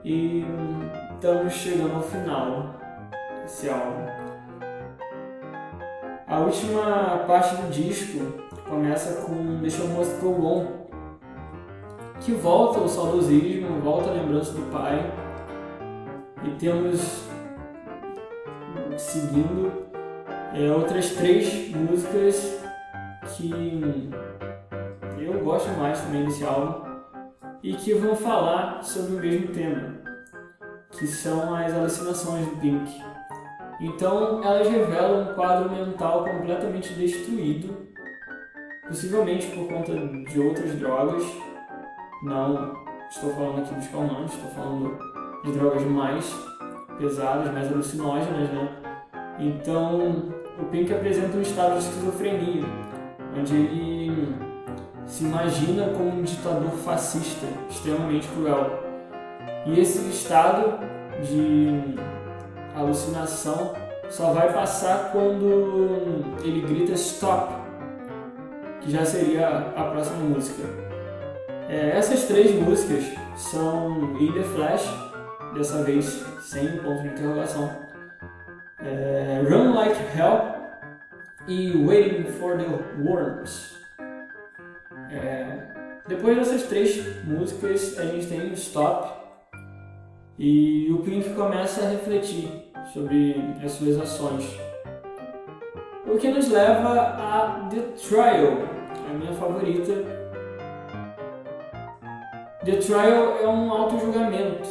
E 0.04 0.44
estamos 1.14 1.52
chegando 1.54 1.94
ao 1.94 2.02
final 2.02 2.74
desse 3.42 3.70
álbum. 3.70 4.06
A 6.26 6.38
última 6.40 7.24
parte 7.26 7.56
do 7.56 7.70
disco 7.70 8.18
começa 8.68 9.22
com 9.22 9.60
Deixa 9.60 9.82
eu 9.82 9.88
Must 9.88 10.20
Go 10.20 10.46
On, 10.46 10.66
que 12.20 12.32
volta 12.32 12.80
o 12.80 12.88
saudosismo, 12.88 13.80
volta 13.80 14.10
a 14.10 14.14
lembrança 14.14 14.52
do 14.52 14.70
pai. 14.70 15.10
E 16.42 16.50
temos, 16.58 17.22
seguindo, 18.98 19.72
é, 20.52 20.70
outras 20.70 21.12
três 21.12 21.70
músicas 21.74 22.63
que 23.26 24.10
eu 25.18 25.44
gosto 25.44 25.68
mais 25.78 26.00
também 26.00 26.24
desse 26.24 26.44
álbum 26.44 26.84
e 27.62 27.74
que 27.74 27.94
vão 27.94 28.14
falar 28.14 28.82
sobre 28.82 29.16
o 29.16 29.20
mesmo 29.20 29.48
tema, 29.48 29.94
que 30.90 31.06
são 31.06 31.54
as 31.54 31.72
alucinações 31.72 32.46
do 32.46 32.56
Pink. 32.56 33.02
Então, 33.80 34.42
elas 34.44 34.68
revelam 34.68 35.22
um 35.22 35.34
quadro 35.34 35.70
mental 35.70 36.24
completamente 36.24 36.92
destruído, 36.94 37.74
possivelmente 38.86 39.46
por 39.48 39.66
conta 39.66 39.92
de 39.94 40.40
outras 40.40 40.74
drogas. 40.78 41.24
Não 42.22 42.74
estou 43.08 43.30
falando 43.34 43.62
aqui 43.62 43.74
dos 43.74 43.88
calmantes, 43.88 44.34
estou 44.34 44.50
falando 44.50 44.98
de 45.44 45.52
drogas 45.52 45.82
mais 45.82 46.34
pesadas, 46.98 47.52
mais 47.52 47.72
alucinógenas, 47.72 48.50
né? 48.50 48.68
Então, 49.38 50.32
o 50.60 50.64
Pink 50.66 50.92
apresenta 50.92 51.36
um 51.36 51.42
estado 51.42 51.72
de 51.72 51.78
esquizofrenia, 51.78 52.62
onde 53.36 53.54
ele 53.54 54.34
se 55.06 55.24
imagina 55.24 55.88
como 55.88 56.20
um 56.20 56.22
ditador 56.22 56.70
fascista, 56.70 57.46
extremamente 57.68 58.26
cruel. 58.28 58.82
E 59.66 59.80
esse 59.80 60.08
estado 60.08 60.78
de 61.22 61.96
alucinação 62.74 63.74
só 64.08 64.32
vai 64.32 64.52
passar 64.52 65.10
quando 65.12 66.24
ele 66.42 66.60
grita 66.62 66.92
stop, 66.92 67.54
que 68.80 68.90
já 68.90 69.04
seria 69.04 69.48
a 69.76 69.84
próxima 69.84 70.18
música. 70.18 70.62
É, 71.68 71.96
essas 71.96 72.24
três 72.24 72.54
músicas 72.60 73.04
são 73.36 74.16
In 74.20 74.32
The 74.32 74.42
Flash, 74.42 74.88
dessa 75.54 75.82
vez 75.82 76.24
sem 76.40 76.76
ponto 76.78 77.02
de 77.02 77.08
interrogação, 77.08 77.70
é, 78.80 79.42
Run 79.48 79.74
Like 79.74 79.98
Hell 80.16 80.53
e 81.46 81.76
Waiting 81.76 82.24
for 82.32 82.56
the 82.56 82.66
Worms. 83.02 83.76
É, 85.10 85.74
depois 86.08 86.36
dessas 86.36 86.64
três 86.64 87.24
músicas, 87.24 87.98
a 87.98 88.06
gente 88.06 88.26
tem 88.26 88.52
Stop 88.52 89.08
e 90.38 90.90
o 90.90 90.98
Pink 90.98 91.30
começa 91.30 91.84
a 91.84 91.90
refletir 91.90 92.48
sobre 92.92 93.36
as 93.62 93.72
suas 93.72 93.98
ações. 93.98 94.58
O 96.06 96.16
que 96.16 96.28
nos 96.28 96.48
leva 96.50 97.00
a 97.00 97.68
The 97.70 97.80
Trial, 98.06 98.58
a 99.08 99.14
minha 99.14 99.32
favorita. 99.32 99.92
The 102.64 102.76
Trial 102.76 103.38
é 103.40 103.48
um 103.48 103.72
auto-julgamento. 103.72 104.68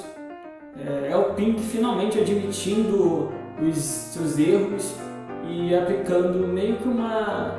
É, 0.77 1.12
é 1.12 1.15
o 1.15 1.33
Pink 1.33 1.62
finalmente 1.62 2.19
admitindo 2.19 3.31
os 3.62 3.77
seus 3.77 4.38
erros 4.39 4.95
e 5.47 5.75
aplicando 5.75 6.47
meio 6.47 6.77
que 6.77 6.88
uma 6.88 7.56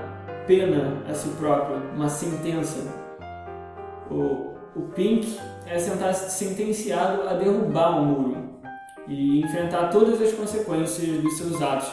pena 0.46 1.02
a 1.08 1.14
si 1.14 1.28
próprio, 1.30 1.76
uma 1.94 2.08
sentença. 2.08 3.04
O, 4.10 4.54
o 4.76 4.82
Pink 4.94 5.38
é 5.66 5.78
sentenciado 5.78 7.28
a 7.28 7.34
derrubar 7.34 8.00
o 8.00 8.04
muro 8.04 8.36
e 9.06 9.40
enfrentar 9.40 9.88
todas 9.88 10.20
as 10.20 10.32
consequências 10.32 11.22
dos 11.22 11.36
seus 11.36 11.60
atos. 11.60 11.92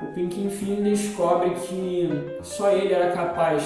O 0.00 0.06
Pink 0.14 0.40
enfim 0.40 0.82
descobre 0.82 1.50
que 1.50 2.08
só 2.42 2.70
ele 2.70 2.92
era 2.92 3.12
capaz 3.12 3.62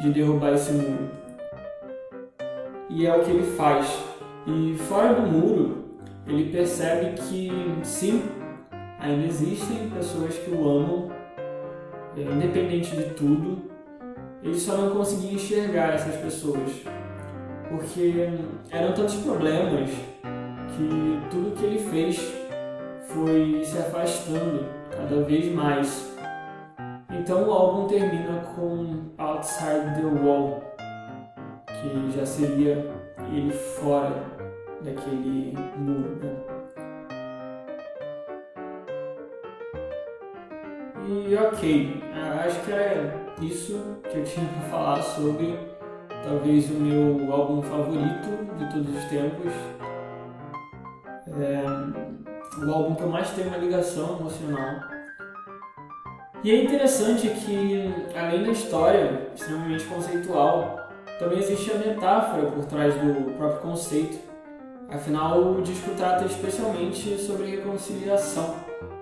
de 0.00 0.10
derrubar 0.10 0.52
esse 0.52 0.72
muro. 0.72 1.10
E 2.88 3.06
é 3.06 3.16
o 3.16 3.22
que 3.22 3.30
ele 3.30 3.56
faz. 3.56 3.86
E 4.46 4.76
fora 4.88 5.14
do 5.14 5.22
muro, 5.22 5.84
ele 6.26 6.50
percebe 6.50 7.20
que 7.20 7.50
sim, 7.82 8.22
ainda 8.98 9.26
existem 9.26 9.90
pessoas 9.90 10.34
que 10.36 10.50
o 10.50 10.68
amam, 10.68 11.10
é, 12.16 12.22
independente 12.22 12.96
de 12.96 13.10
tudo. 13.14 13.62
Ele 14.42 14.58
só 14.58 14.76
não 14.76 14.94
conseguia 14.94 15.32
enxergar 15.32 15.94
essas 15.94 16.16
pessoas, 16.16 16.82
porque 17.68 18.28
eram 18.70 18.92
tantos 18.92 19.16
problemas 19.16 19.90
que 19.90 21.20
tudo 21.30 21.56
que 21.56 21.64
ele 21.64 21.78
fez 21.78 22.18
foi 23.06 23.62
se 23.64 23.78
afastando 23.78 24.66
cada 24.90 25.22
vez 25.22 25.52
mais. 25.52 26.16
Então 27.10 27.48
o 27.48 27.52
álbum 27.52 27.86
termina 27.88 28.40
com 28.54 29.10
Outside 29.18 30.00
the 30.00 30.22
Wall, 30.22 30.62
que 31.66 32.16
já 32.16 32.24
seria 32.24 32.86
ele 33.32 33.50
fora 33.50 34.24
daquele 34.82 35.54
muro. 35.76 36.16
Né? 36.22 36.57
E 41.28 41.36
ok, 41.36 42.02
acho 42.42 42.60
que 42.62 42.72
era 42.72 43.14
isso 43.42 43.98
que 44.10 44.16
eu 44.16 44.24
tinha 44.24 44.46
para 44.46 44.70
falar 44.70 45.02
sobre 45.02 45.58
talvez 46.24 46.70
o 46.70 46.72
meu 46.72 47.30
álbum 47.30 47.60
favorito 47.60 48.56
de 48.56 48.72
todos 48.72 48.96
os 48.96 49.04
tempos. 49.10 49.52
É 51.38 52.64
o 52.64 52.72
álbum 52.72 52.94
que 52.94 53.02
eu 53.02 53.10
mais 53.10 53.30
tenho 53.32 53.48
uma 53.48 53.58
ligação 53.58 54.18
emocional. 54.18 54.80
E 56.42 56.50
é 56.50 56.64
interessante 56.64 57.28
que, 57.28 57.94
além 58.16 58.44
da 58.44 58.52
história 58.52 59.28
extremamente 59.34 59.84
conceitual, 59.84 60.88
também 61.18 61.40
existe 61.40 61.70
a 61.72 61.74
metáfora 61.74 62.50
por 62.50 62.64
trás 62.64 62.94
do 62.94 63.36
próprio 63.36 63.60
conceito. 63.60 64.18
Afinal, 64.88 65.42
o 65.42 65.60
disco 65.60 65.90
trata 65.94 66.24
especialmente 66.24 67.18
sobre 67.18 67.50
reconciliação, 67.50 68.54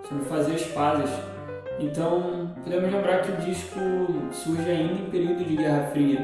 sobre 0.09 0.25
fazer 0.25 0.57
as 0.57 0.65
pazes 0.65 1.36
então, 1.79 2.53
podemos 2.63 2.91
lembrar 2.91 3.23
que 3.23 3.33
o 3.33 3.37
disco 3.37 3.79
surge 4.33 4.71
ainda 4.71 4.95
em 4.95 5.11
período 5.11 5.45
de 5.45 5.57
Guerra 5.57 5.85
Fria. 5.93 6.21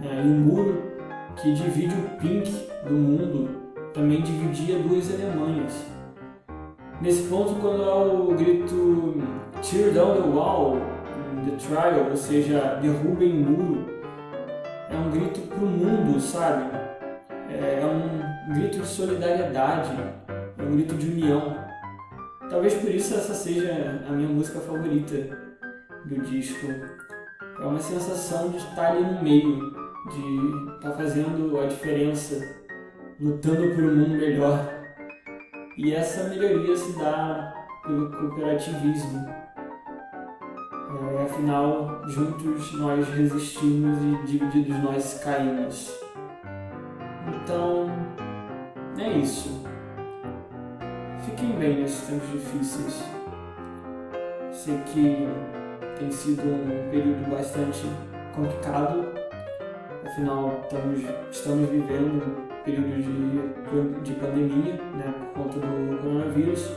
Né? 0.00 0.22
E 0.24 0.28
o 0.28 0.30
muro 0.30 0.82
que 1.36 1.52
divide 1.52 1.94
o 1.94 2.18
Pink 2.18 2.50
do 2.86 2.94
mundo 2.94 3.50
também 3.92 4.22
dividia 4.22 4.78
duas 4.78 5.12
Alemanhas. 5.12 5.86
Nesse 7.00 7.28
ponto, 7.28 7.54
quando 7.60 7.84
há 7.84 8.02
o 8.02 8.34
grito 8.34 9.22
Tear 9.62 9.92
down 9.92 10.14
the 10.14 10.28
wall, 10.28 10.78
the 11.44 11.56
trial, 11.56 12.10
ou 12.10 12.16
seja, 12.16 12.78
derrubem 12.80 13.32
o 13.32 13.50
muro, 13.50 13.86
é 14.90 14.96
um 14.96 15.10
grito 15.10 15.40
para 15.40 15.58
o 15.58 15.66
mundo, 15.66 16.20
sabe? 16.20 16.70
É 17.50 17.84
um 17.84 18.54
grito 18.54 18.78
de 18.78 18.86
solidariedade, 18.86 19.90
é 20.58 20.62
um 20.62 20.72
grito 20.72 20.94
de 20.94 21.08
união. 21.08 21.67
Talvez 22.50 22.74
por 22.74 22.90
isso 22.90 23.14
essa 23.14 23.34
seja 23.34 24.02
a 24.08 24.12
minha 24.12 24.28
música 24.28 24.58
favorita 24.60 25.38
do 26.06 26.20
disco. 26.22 26.66
É 27.60 27.66
uma 27.66 27.78
sensação 27.78 28.50
de 28.50 28.56
estar 28.56 28.92
ali 28.92 29.02
no 29.02 29.22
meio, 29.22 29.72
de 30.10 30.74
estar 30.76 30.92
fazendo 30.92 31.60
a 31.60 31.66
diferença, 31.66 32.56
lutando 33.20 33.74
por 33.74 33.84
um 33.84 33.96
mundo 33.96 34.16
melhor. 34.16 34.66
E 35.76 35.94
essa 35.94 36.24
melhoria 36.28 36.76
se 36.76 36.98
dá 36.98 37.54
pelo 37.84 38.10
cooperativismo. 38.10 39.28
É, 40.90 41.22
afinal, 41.24 42.02
juntos 42.08 42.72
nós 42.78 43.06
resistimos 43.10 43.98
e 43.98 44.26
divididos 44.26 44.82
nós 44.82 45.20
caímos. 45.22 45.92
Então, 47.28 47.86
é 48.98 49.18
isso. 49.18 49.62
Fiquem 51.28 51.50
bem 51.58 51.82
nesses 51.82 52.06
tempos 52.06 52.26
difíceis. 52.30 53.04
sei 54.50 54.78
que 54.86 55.28
tem 55.98 56.10
sido 56.10 56.42
um 56.42 56.90
período 56.90 57.30
bastante 57.30 57.82
complicado, 58.34 59.12
afinal 60.06 60.62
estamos, 60.62 61.00
estamos 61.30 61.68
vivendo 61.68 62.24
um 62.24 62.64
período 62.64 62.96
de, 62.96 64.00
de 64.02 64.12
pandemia 64.18 64.72
né, 64.72 65.14
por 65.18 65.44
conta 65.44 65.58
do 65.58 65.98
coronavírus, 65.98 66.72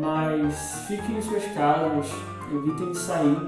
mas 0.00 0.86
fiquem 0.88 1.18
em 1.18 1.22
suas 1.22 1.44
casas, 1.52 2.10
evitem 2.52 2.92
sair, 2.92 3.38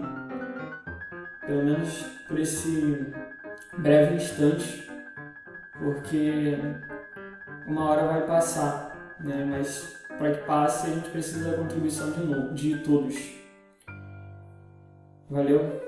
pelo 1.44 1.64
menos 1.64 2.02
por 2.28 2.38
esse 2.38 3.12
breve 3.76 4.14
instante, 4.14 4.88
porque 5.76 6.58
uma 7.66 7.90
hora 7.90 8.06
vai 8.06 8.24
passar, 8.24 8.86
né? 9.20 9.44
mas 9.44 9.96
para 10.18 10.35
que 10.35 10.46
passe 10.46 10.87
a 10.87 10.94
gente 10.94 11.11
precisa 11.11 11.50
da 11.50 11.57
contribuição 11.59 12.11
de, 12.11 12.24
novo, 12.24 12.55
de 12.55 12.79
todos. 12.79 13.16
Valeu, 15.29 15.83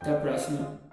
até 0.00 0.10
a 0.10 0.20
próxima. 0.20 0.85